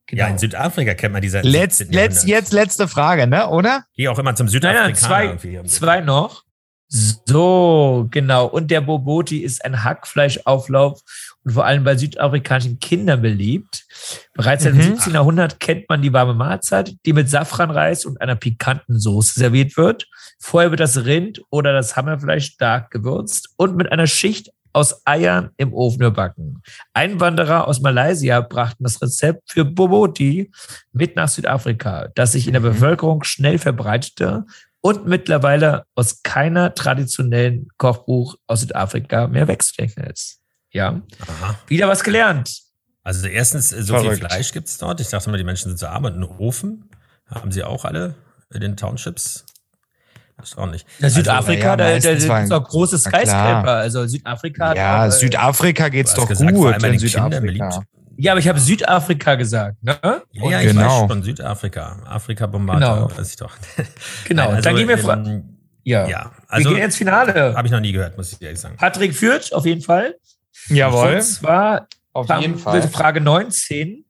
[0.07, 0.23] Genau.
[0.23, 1.39] Ja, in Südafrika kennt man diese.
[1.39, 3.47] Letz, letz, jetzt letzte Frage, ne?
[3.47, 3.85] Oder?
[3.95, 4.89] Gehe auch immer zum Südafrikaner.
[4.89, 6.44] Nein, nein, zwei, zwei noch.
[6.87, 8.45] So, genau.
[8.45, 11.01] Und der Boboti ist ein Hackfleischauflauf
[11.43, 13.85] und vor allem bei südafrikanischen Kindern beliebt.
[14.33, 14.71] Bereits mhm.
[14.71, 15.13] im 17.
[15.13, 20.07] Jahrhundert kennt man die warme Mahlzeit, die mit Safranreis und einer pikanten Soße serviert wird.
[20.39, 25.51] Vorher wird das Rind oder das Hammerfleisch stark gewürzt und mit einer Schicht aus Eiern
[25.55, 26.61] im Ofen überbacken.
[26.93, 30.51] Einwanderer aus Malaysia brachten das Rezept für Boboti
[30.91, 32.65] mit nach Südafrika, das sich in der mhm.
[32.65, 34.45] Bevölkerung schnell verbreitete
[34.85, 40.41] und mittlerweile aus keiner traditionellen Kochbuch aus Südafrika mehr wegzudenken ist.
[40.69, 41.01] Ja.
[41.21, 41.55] Aha.
[41.65, 42.61] Wieder was gelernt.
[43.01, 44.19] Also erstens, so Verrückt.
[44.19, 45.01] viel Fleisch gibt es dort.
[45.01, 46.87] Ich dachte mal, die Menschen sind so arm und einen Ofen
[47.25, 48.13] haben sie auch alle
[48.53, 49.47] in den Townships.
[50.37, 50.85] Das ist auch nicht.
[50.99, 53.71] Ja, Südafrika, also, ja, da, da sind auch große Skyscraper.
[53.71, 54.75] Also Südafrika.
[54.75, 57.83] Ja, äh, Südafrika geht's doch gesagt, gut in Südafrika.
[58.17, 59.97] Ja, aber ich habe Südafrika gesagt, ne?
[60.01, 61.01] Ja, ja ich genau.
[61.01, 61.99] weiß schon, Südafrika.
[62.05, 63.17] Afrika Bombata, genau.
[63.17, 63.51] weiß ich doch.
[64.25, 66.07] Genau, also, dann gehen wir ähm, ja.
[66.07, 67.55] ja, also wir gehen ins Finale.
[67.55, 68.75] Habe ich noch nie gehört, muss ich ehrlich sagen.
[68.77, 70.15] Patrick führt auf jeden Fall.
[70.69, 71.15] Jawohl.
[71.15, 72.81] Und zwar auf jeden Fall.
[72.87, 74.05] Frage 19.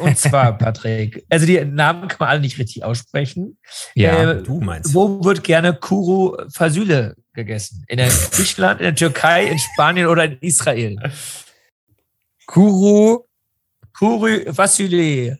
[0.00, 3.58] Und zwar, Patrick, also die Namen kann man alle nicht richtig aussprechen.
[3.94, 4.92] Ja, äh, du meinst.
[4.92, 7.84] Wo wird gerne Kuru Fasüle gegessen?
[7.86, 10.96] In der Griechenland, in der Türkei, in Spanien oder in Israel?
[12.46, 13.27] Kuru
[13.98, 15.38] Kuru Vasile.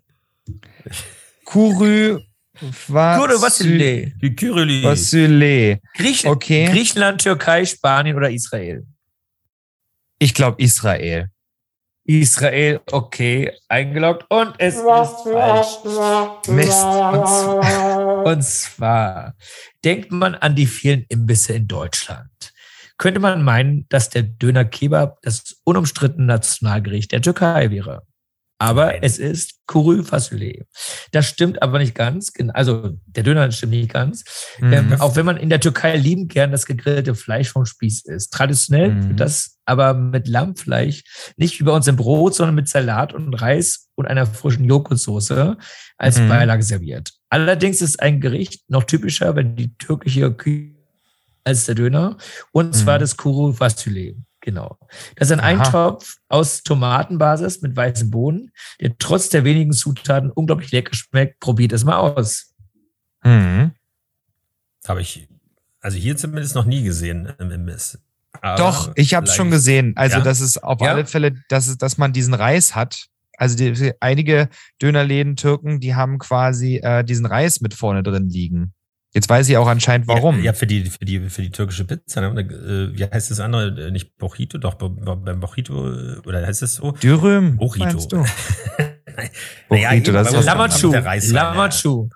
[1.44, 2.20] Kuru
[2.58, 4.12] Kuru Vasile.
[4.36, 4.82] Kyryli.
[4.82, 5.80] Vasile.
[5.96, 6.66] Griech okay.
[6.66, 8.84] Griechenland, Türkei, Spanien oder Israel?
[10.18, 11.28] Ich glaube Israel.
[12.04, 15.76] Israel, okay, eingeloggt und es ist falsch.
[16.48, 16.82] Mist.
[16.82, 19.34] Und zwar, und zwar
[19.84, 22.30] denkt man an die vielen Imbisse in Deutschland
[22.98, 28.02] könnte man meinen, dass der Döner Kebab das unumstrittene Nationalgericht der Türkei wäre.
[28.58, 28.98] Aber Nein.
[29.02, 30.64] es ist Kuru Fasulé.
[31.12, 32.32] Das stimmt aber nicht ganz.
[32.54, 34.24] Also der Döner stimmt nicht ganz.
[34.58, 34.72] Mhm.
[34.72, 38.32] Ähm, auch wenn man in der Türkei liebend gern das gegrillte Fleisch vom Spieß isst.
[38.32, 39.08] Traditionell mhm.
[39.10, 41.04] wird das aber mit Lammfleisch
[41.36, 45.56] nicht wie bei uns im Brot, sondern mit Salat und Reis und einer frischen Joghurtsoße
[45.96, 46.28] als mhm.
[46.28, 47.12] Beilage serviert.
[47.30, 50.74] Allerdings ist ein Gericht noch typischer, wenn die türkische Küche
[51.44, 52.16] als der Döner.
[52.52, 53.00] Und zwar mhm.
[53.00, 54.16] das Kuru Fasule.
[54.40, 54.78] Genau.
[55.16, 55.64] Das ist ein Aha.
[55.64, 61.40] Eintopf aus Tomatenbasis mit weißen Bohnen, der trotz der wenigen Zutaten unglaublich lecker schmeckt.
[61.40, 62.54] Probiert es mal aus.
[63.24, 63.72] Mhm.
[64.86, 65.28] Habe ich,
[65.80, 67.98] also hier zumindest noch nie gesehen im Imbiss.
[68.56, 69.94] Doch, ich habe es schon gesehen.
[69.96, 70.22] Also, ja?
[70.22, 70.90] das ist auf ja?
[70.90, 74.48] alle Fälle, dass, dass man diesen Reis hat Also die, einige
[74.80, 78.74] Dönerläden, Türken, die haben quasi äh, diesen Reis mit vorne drin liegen.
[79.14, 80.38] Jetzt weiß ich auch anscheinend warum.
[80.38, 82.20] Ja, ja für, die, für, die, für die türkische Pizza.
[82.20, 82.40] Ne?
[82.40, 83.86] Äh, wie heißt das andere?
[83.86, 86.92] Äh, nicht Bochito, doch beim Bochito, äh, oder heißt es so?
[86.92, 87.56] Dürüm.
[87.56, 88.06] Bochito.
[88.06, 88.16] Du?
[89.70, 90.92] naja, Bochito, das ist Lamachu.
[91.32, 92.08] Lamachu.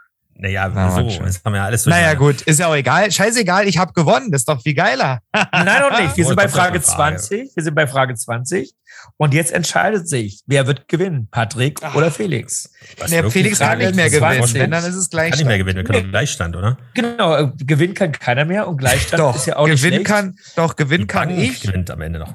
[0.42, 3.12] Naja, Na, so, das haben wir alles so Naja, gut, ist ja auch egal.
[3.12, 5.20] Scheißegal, ich habe gewonnen, das ist doch viel geiler.
[5.32, 6.16] Nein, noch nicht.
[6.16, 7.54] Wir sind bei Frage 20.
[7.54, 8.74] Wir sind bei Frage 20.
[9.18, 11.94] Und jetzt entscheidet sich, wer wird gewinnen, Patrick Ach.
[11.94, 12.72] oder Felix.
[13.08, 15.30] Nee, Felix kann nicht mehr gewinnen, wenn dann ist es Gleichstand.
[15.30, 16.76] Kann nicht mehr gewinnen, wir können Gleichstand, oder?
[16.94, 20.34] Genau, äh, gewinnen kann keiner mehr und Gleichstand doch, ist ja auch gewinnen nicht kann,
[20.56, 21.60] Doch, gewinnen kann ich.
[21.60, 22.34] gewinnt am Ende noch.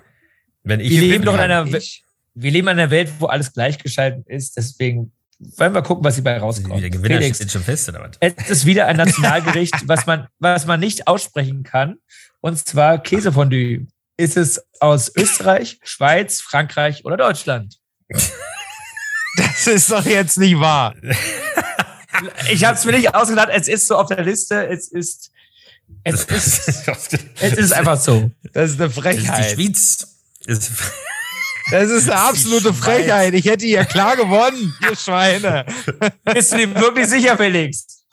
[0.64, 2.06] Wenn ich wir leben doch in einer, ich.
[2.36, 6.22] wir leben in einer Welt, wo alles gleichgeschaltet ist, deswegen wollen wir gucken, was sie
[6.22, 6.82] bei rauskommt.
[6.82, 8.18] Der Gewinner Felix, steht schon fest, oder was?
[8.20, 11.98] Es ist wieder ein Nationalgericht, was man, was man nicht aussprechen kann.
[12.42, 13.88] Und zwar Käsefondue.
[14.20, 17.78] Ist es aus Österreich, Schweiz, Frankreich oder Deutschland?
[19.38, 20.96] Das ist doch jetzt nicht wahr.
[22.50, 23.50] Ich habe es mir nicht ausgedacht.
[23.52, 24.68] Es ist so auf der Liste.
[24.68, 25.32] Es ist,
[26.04, 26.68] es ist,
[27.40, 28.32] es ist einfach so.
[28.54, 29.28] Das ist eine Frechheit.
[29.28, 30.08] Das ist die Schweiz.
[31.70, 33.34] Das ist eine absolute Frechheit.
[33.34, 35.66] Ich hätte hier klar gewonnen, ihr Schweine.
[36.24, 38.06] Bist du dir wirklich sicher, Felix?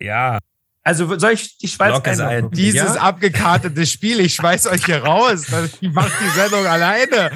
[0.00, 0.38] Ja.
[0.82, 2.48] Also soll ich die Schweiz sein?
[2.52, 3.00] Dieses ja?
[3.00, 5.46] abgekartete Spiel, ich schmeiß euch hier raus.
[5.80, 7.32] Ich mache die Sendung alleine.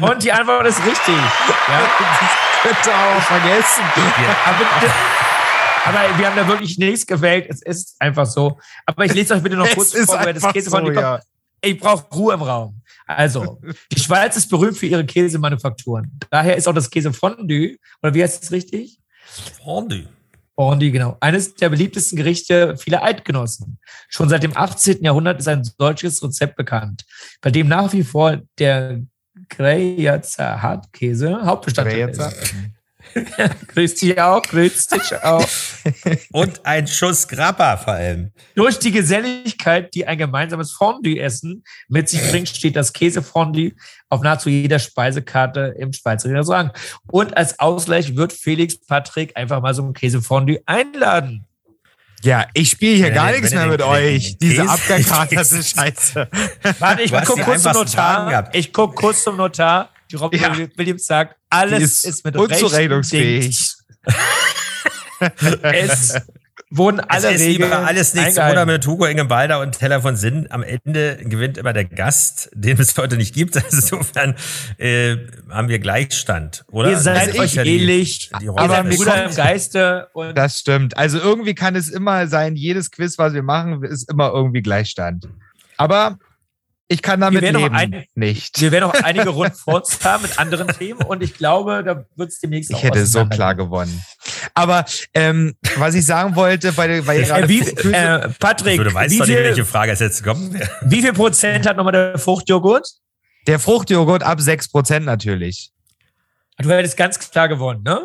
[0.00, 1.14] Und die Antwort ist richtig.
[1.68, 3.84] Ja, das könnt ihr auch vergessen.
[4.46, 7.46] Aber, aber, wir haben da wirklich nichts gewählt.
[7.50, 8.58] Es ist einfach so.
[8.86, 11.20] Aber ich lese euch bitte noch kurz vor, wer das Käse so, von ja.
[11.60, 12.79] Ich brauche Ruhe im Raum.
[13.16, 13.60] Also,
[13.92, 16.18] die Schweiz ist berühmt für ihre Käsemanufakturen.
[16.30, 18.98] Daher ist auch das Käsefondue, oder wie heißt es richtig?
[19.62, 20.08] Fondue.
[20.54, 21.16] Fondue, genau.
[21.20, 23.78] Eines der beliebtesten Gerichte vieler Eidgenossen.
[24.08, 25.02] Schon seit dem 18.
[25.02, 27.04] Jahrhundert ist ein solches Rezept bekannt,
[27.40, 29.00] bei dem nach wie vor der
[29.48, 32.20] Greyerzer Hartkäse Hauptbestandteil ist.
[33.68, 35.46] grüß dich auch, grüß dich auch.
[36.32, 38.32] Und ein Schuss Grappa vor allem.
[38.54, 43.72] Durch die Geselligkeit, die ein gemeinsames Fondue-Essen mit sich bringt, steht das Käsefondue
[44.08, 46.72] auf nahezu jeder Speisekarte im Schweizer Restaurant.
[47.10, 51.46] Und als Ausgleich wird Felix Patrick einfach mal so ein Käsefondue einladen.
[52.22, 54.36] Ja, ich spiele hier wenn gar nichts mehr mit euch.
[54.38, 56.28] Diese abgekartete Scheiße.
[56.78, 58.50] Warte, ich guck kurz zum Notar.
[58.52, 59.88] Ich guck kurz zum Notar.
[60.10, 60.56] Die Robin ja.
[60.76, 63.74] Williams sagt, alles ist, ist mit unzurechnungsfähig.
[65.62, 66.20] es
[66.70, 70.16] wurden alle es ist Regeln lieber alles nichts oder mit Hugo Ingebalder und Teller von
[70.16, 70.46] Sinn.
[70.50, 73.56] Am Ende gewinnt immer der Gast, den es heute nicht gibt.
[73.56, 74.34] Also insofern
[74.78, 75.16] äh,
[75.48, 76.90] haben wir Gleichstand, oder?
[76.90, 80.08] Ihr seid euch ähnlich, die, die aber Bruder im Geiste.
[80.34, 80.96] das stimmt.
[80.96, 85.28] Also irgendwie kann es immer sein, jedes Quiz, was wir machen, ist immer irgendwie Gleichstand.
[85.76, 86.18] Aber
[86.90, 87.72] ich kann damit wir leben.
[87.72, 88.60] Ein, nicht.
[88.60, 92.04] Wir werden noch einige Runden vor uns haben mit anderen Themen und ich glaube, da
[92.16, 94.02] wird es demnächst Ich hätte so klar gewonnen.
[94.54, 94.84] Aber
[95.14, 99.24] ähm, was ich sagen wollte, weil, weil äh, wie, äh, Patrick, du weißt wie doch
[99.26, 100.52] viel, nicht, welche Frage es jetzt kommt.
[100.82, 102.88] Wie viel Prozent hat nochmal der Fruchtjoghurt?
[103.46, 105.70] Der Fruchtjoghurt ab 6 Prozent natürlich.
[106.58, 108.04] Du hättest ganz klar gewonnen, ne?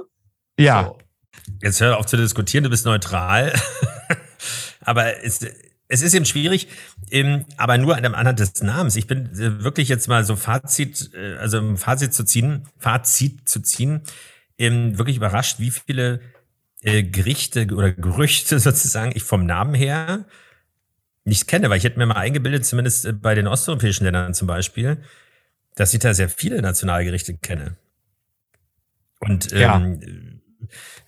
[0.60, 0.84] Ja.
[0.84, 0.98] So.
[1.64, 3.52] Jetzt hör auf zu diskutieren, du bist neutral.
[4.82, 5.40] Aber es,
[5.88, 6.68] es ist eben schwierig,
[7.12, 8.96] ähm, aber nur an dem Anhand des Namens.
[8.96, 13.48] Ich bin äh, wirklich jetzt mal so Fazit, äh, also ein Fazit zu ziehen, Fazit
[13.48, 14.02] zu ziehen,
[14.58, 16.22] ähm, wirklich überrascht, wie viele
[16.82, 20.26] äh, Gerichte oder Gerüchte sozusagen ich vom Namen her
[21.24, 24.48] nicht kenne, weil ich hätte mir mal eingebildet, zumindest äh, bei den osteuropäischen Ländern zum
[24.48, 25.02] Beispiel,
[25.76, 27.78] dass ich da sehr viele Nationalgerichte kenne.
[29.20, 30.40] Und ähm, ja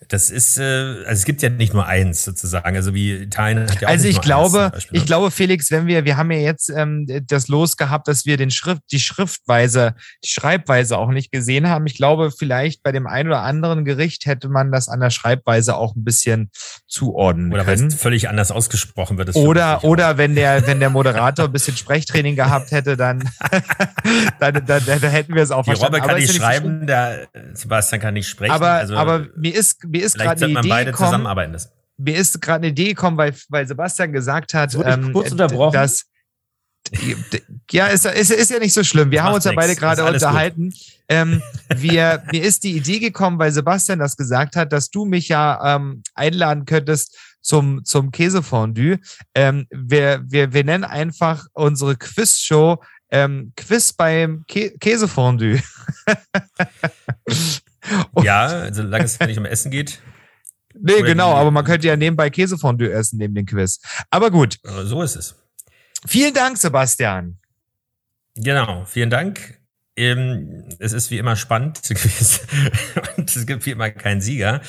[0.10, 2.76] das ist, äh, also es gibt ja nicht nur eins sozusagen.
[2.76, 5.08] Also wie Italien hat ja auch Also ich glaube, Beispiel, ich ne?
[5.08, 8.52] glaube, Felix, wenn wir, wir haben ja jetzt ähm, das Los gehabt, dass wir den
[8.52, 11.86] Schrift, die Schriftweise, die Schreibweise auch nicht gesehen haben.
[11.88, 15.76] Ich glaube, vielleicht bei dem einen oder anderen Gericht hätte man das an der Schreibweise
[15.76, 16.52] auch ein bisschen
[16.88, 17.88] zuordnen oder können.
[17.88, 19.36] Oder völlig anders ausgesprochen wird.
[19.36, 23.30] Oder, oder wenn der, wenn der Moderator ein bisschen Sprechtraining gehabt hätte, dann,
[24.40, 25.96] dann, dann, dann, dann, hätten wir es auch die verstanden.
[25.96, 28.54] Robbe kann nicht schreiben, der Sebastian kann nicht sprechen.
[28.54, 31.72] Aber, also, aber mir ist, mir ist gerade eine Idee beide gekommen, zusammenarbeiten das.
[31.98, 35.14] Mir ist gerade eine Idee gekommen, weil, weil Sebastian gesagt hat, ähm,
[35.72, 36.06] dass
[37.72, 39.12] ja, ist, ist, ist ja nicht so schlimm.
[39.12, 40.74] Wir haben uns ja beide gerade unterhalten.
[41.10, 41.42] Ähm,
[41.76, 45.76] wir, mir ist die Idee gekommen, weil Sebastian das gesagt hat, dass du mich ja
[45.76, 49.00] ähm, einladen könntest zum, zum Käsefondue.
[49.36, 55.62] Ähm, wir, wir, wir nennen einfach unsere Quizshow ähm, Quiz beim Kä Käsefondue.
[58.24, 60.02] ja, solange es nicht um Essen geht.
[60.80, 63.80] Nee, genau, aber man könnte ja nebenbei Käsefondue essen neben dem Quiz.
[64.12, 64.58] Aber gut.
[64.64, 65.36] So ist es.
[66.06, 67.40] Vielen Dank, Sebastian.
[68.36, 69.60] Genau, vielen Dank.
[69.96, 71.82] ähm, es ist wie immer spannend
[73.18, 74.62] und es gibt wie immer keinen Sieger.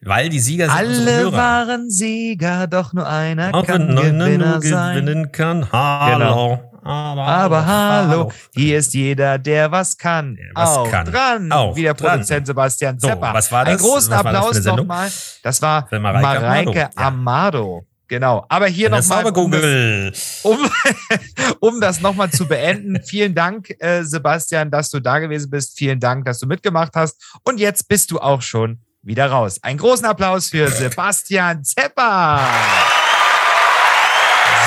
[0.00, 4.94] Weil die Sieger sind Alle waren Sieger, doch nur einer Auch kann Gewinner sein.
[5.00, 5.72] gewinnen kann.
[5.72, 6.18] Hallo.
[6.18, 6.67] Genau.
[6.88, 10.36] Aber, Aber hallo, hallo, hier ist jeder, der was kann.
[10.36, 11.04] Der was auch kann.
[11.04, 13.28] dran, auch wie der Produzent Sebastian Zepper.
[13.28, 13.72] So, was war das?
[13.72, 15.10] Einen großen was Applaus nochmal.
[15.42, 16.96] Das war Mareike, Mareike Amado.
[16.96, 17.86] Amado.
[18.08, 18.46] Genau.
[18.48, 20.70] Aber hier nochmal, um, das, um,
[21.60, 23.02] um das nochmal zu beenden.
[23.02, 25.76] Vielen Dank, äh, Sebastian, dass du da gewesen bist.
[25.76, 27.22] Vielen Dank, dass du mitgemacht hast.
[27.44, 29.58] Und jetzt bist du auch schon wieder raus.
[29.60, 32.40] Einen großen Applaus für Sebastian Zepper.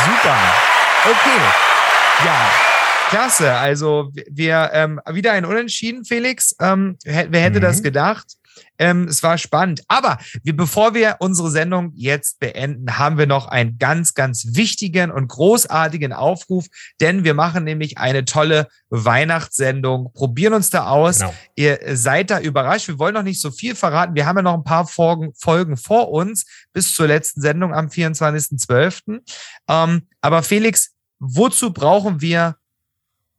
[0.06, 0.38] Super.
[1.04, 1.71] Okay.
[2.24, 2.52] Ja,
[3.10, 3.54] klasse.
[3.54, 6.56] Also wir ähm, wieder ein Unentschieden, Felix.
[6.60, 7.64] Ähm, wer hätte mhm.
[7.64, 8.38] das gedacht?
[8.78, 9.84] Ähm, es war spannend.
[9.88, 15.12] Aber wir, bevor wir unsere Sendung jetzt beenden, haben wir noch einen ganz, ganz wichtigen
[15.12, 16.66] und großartigen Aufruf,
[17.00, 21.20] denn wir machen nämlich eine tolle Weihnachtssendung, probieren uns da aus.
[21.20, 21.34] Genau.
[21.56, 22.88] Ihr seid da überrascht.
[22.88, 24.16] Wir wollen noch nicht so viel verraten.
[24.16, 27.88] Wir haben ja noch ein paar Folgen, Folgen vor uns bis zur letzten Sendung am
[27.88, 29.22] 24.12.
[29.70, 30.92] Ähm, aber Felix,
[31.22, 32.58] wozu brauchen wir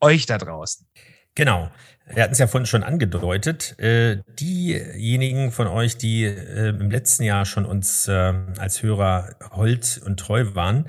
[0.00, 0.86] euch da draußen?
[1.34, 1.70] Genau.
[2.06, 3.78] Wir hatten es ja vorhin schon angedeutet.
[3.78, 10.00] Äh, diejenigen von euch, die äh, im letzten Jahr schon uns äh, als Hörer hold
[10.04, 10.86] und treu waren,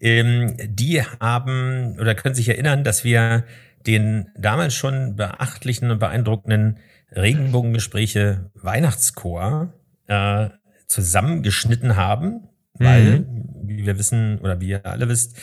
[0.00, 3.44] ähm, die haben oder können sich erinnern, dass wir
[3.86, 6.78] den damals schon beachtlichen und beeindruckenden
[7.12, 9.72] Regenbogengespräche Weihnachtschor
[10.08, 10.50] äh,
[10.88, 13.44] zusammengeschnitten haben, weil, mhm.
[13.62, 15.38] wie wir wissen oder wie ihr alle wisst,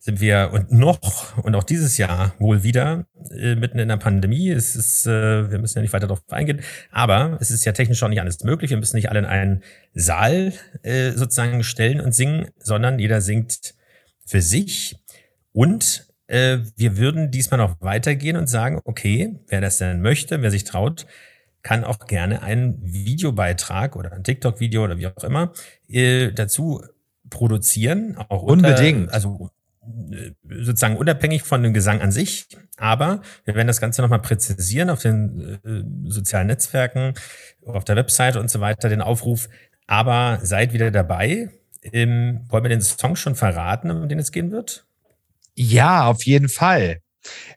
[0.00, 4.50] sind wir und noch und auch dieses Jahr wohl wieder äh, mitten in der Pandemie.
[4.50, 8.02] Es ist, äh, wir müssen ja nicht weiter darauf eingehen, aber es ist ja technisch
[8.02, 8.70] auch nicht alles möglich.
[8.70, 9.62] Wir müssen nicht alle in einen
[9.94, 13.74] Saal äh, sozusagen stellen und singen, sondern jeder singt
[14.24, 14.96] für sich.
[15.52, 20.50] Und äh, wir würden diesmal noch weitergehen und sagen, okay, wer das denn möchte, wer
[20.50, 21.06] sich traut,
[21.62, 25.52] kann auch gerne einen Videobeitrag oder ein TikTok-Video oder wie auch immer
[25.88, 26.82] äh, dazu
[27.30, 28.16] produzieren.
[28.16, 29.00] Auch Unbedingt.
[29.00, 29.50] Unter, also
[30.48, 35.00] sozusagen unabhängig von dem Gesang an sich, aber wir werden das Ganze nochmal präzisieren auf
[35.02, 37.14] den äh, sozialen Netzwerken,
[37.64, 39.48] auf der Webseite und so weiter, den Aufruf.
[39.86, 41.50] Aber seid wieder dabei.
[41.82, 44.86] Ähm, wollen wir den Song schon verraten, um den es gehen wird?
[45.54, 47.00] Ja, auf jeden Fall.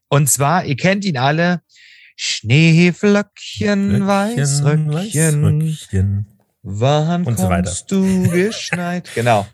[0.07, 1.61] Und zwar, ihr kennt ihn alle.
[2.15, 6.27] Schneeflöckchen, Weißröckchen, Weißröckchen.
[6.63, 9.09] Wann und kommst so du geschneit?
[9.15, 9.47] genau.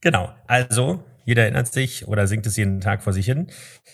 [0.00, 0.34] Genau.
[0.46, 3.48] Also, jeder erinnert sich oder singt es jeden Tag vor sich hin.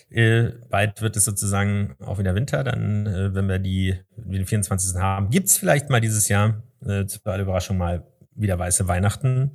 [0.09, 2.63] Äh, bald wird es sozusagen auch wieder Winter.
[2.63, 5.01] Dann, äh, wenn wir die, den 24.
[5.01, 8.05] haben, gibt's vielleicht mal dieses Jahr, äh, zu aller Überraschung mal
[8.35, 9.51] wieder weiße Weihnachten.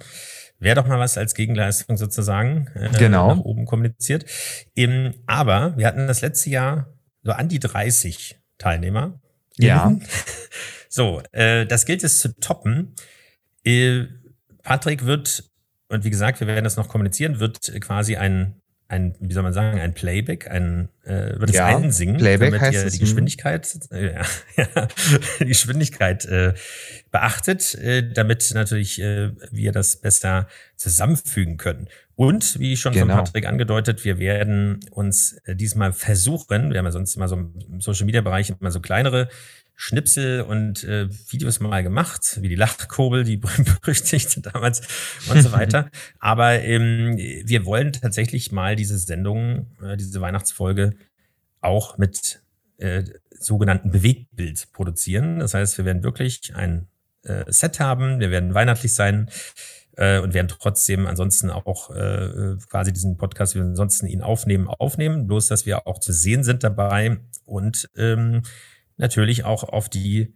[0.58, 3.36] Wäre doch mal was als Gegenleistung sozusagen äh, genau.
[3.36, 4.24] nach oben kommuniziert.
[4.74, 6.88] Ähm, aber wir hatten das letzte Jahr
[7.22, 9.20] so an die 30 Teilnehmer.
[9.56, 9.96] Ja.
[10.88, 12.96] so, äh, das gilt es zu toppen.
[13.64, 14.06] Äh,
[14.64, 15.47] Patrick wird
[15.88, 18.54] und wie gesagt, wir werden das noch kommunizieren, wird quasi ein,
[18.88, 22.60] ein wie soll man sagen, ein Playback, ein, äh, wird es ja, einsingen, Playback damit
[22.60, 24.22] heißt ihr die Geschwindigkeit, äh, ja,
[24.56, 24.88] ja,
[25.40, 26.54] die Geschwindigkeit äh,
[27.10, 31.88] beachtet, äh, damit natürlich äh, wir das besser zusammenfügen können.
[32.16, 33.14] Und wie schon genau.
[33.14, 37.36] von Patrick angedeutet, wir werden uns äh, diesmal versuchen, wir haben ja sonst immer so
[37.36, 39.28] im Social Media Bereich immer so kleinere
[39.80, 43.36] Schnipsel und äh, Videos mal gemacht, wie die Lachkurbel, die
[43.82, 44.82] berüchtigte damals
[45.30, 45.88] und so weiter.
[46.18, 50.96] Aber ähm, wir wollen tatsächlich mal diese Sendung, äh, diese Weihnachtsfolge
[51.60, 52.42] auch mit
[52.78, 55.38] äh, sogenannten Bewegtbild produzieren.
[55.38, 56.88] Das heißt, wir werden wirklich ein
[57.22, 59.30] äh, Set haben, wir werden weihnachtlich sein
[59.96, 64.66] äh, und werden trotzdem ansonsten auch äh, quasi diesen Podcast, wie wir ansonsten ihn aufnehmen,
[64.66, 65.28] aufnehmen.
[65.28, 68.42] Bloß, dass wir auch zu sehen sind dabei und ähm,
[68.98, 70.34] natürlich auch auf die,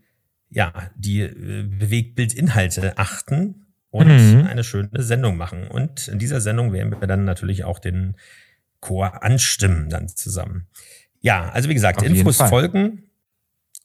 [0.49, 4.47] ja, die äh, Bewegtbildinhalte achten und mhm.
[4.47, 5.69] eine schöne Sendung machen.
[5.69, 8.17] Und in dieser Sendung werden wir dann natürlich auch den
[8.81, 10.67] Chor anstimmen dann zusammen.
[11.21, 13.05] Ja, also wie gesagt, auf Infos folgen.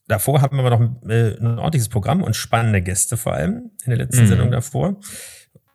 [0.08, 3.90] Davor hatten wir noch ein, äh, ein, ordentliches Programm und spannende Gäste vor allem in
[3.90, 4.28] der letzten mhm.
[4.28, 5.00] Sendung davor.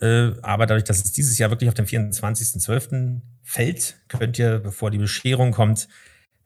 [0.01, 3.21] Äh, aber dadurch, dass es dieses Jahr wirklich auf den 24.12.
[3.43, 5.89] fällt, könnt ihr, bevor die Bescherung kommt,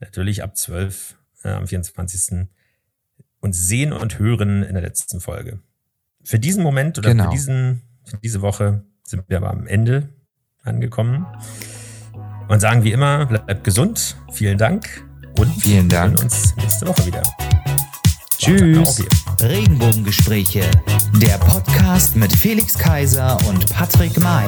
[0.00, 1.16] natürlich ab 12
[1.46, 2.48] äh, am 24.
[3.40, 5.60] uns sehen und hören in der letzten Folge.
[6.22, 7.24] Für diesen Moment oder genau.
[7.24, 10.08] für, diesen, für diese Woche sind wir aber am Ende
[10.62, 11.26] angekommen
[12.48, 15.04] und sagen wie immer, bleibt gesund, vielen Dank
[15.38, 16.14] und vielen Dank.
[16.14, 17.22] wir sehen uns nächste Woche wieder.
[18.38, 19.02] Tschüss.
[19.40, 20.62] Regenbogengespräche,
[21.20, 24.46] der Podcast mit Felix Kaiser und Patrick May.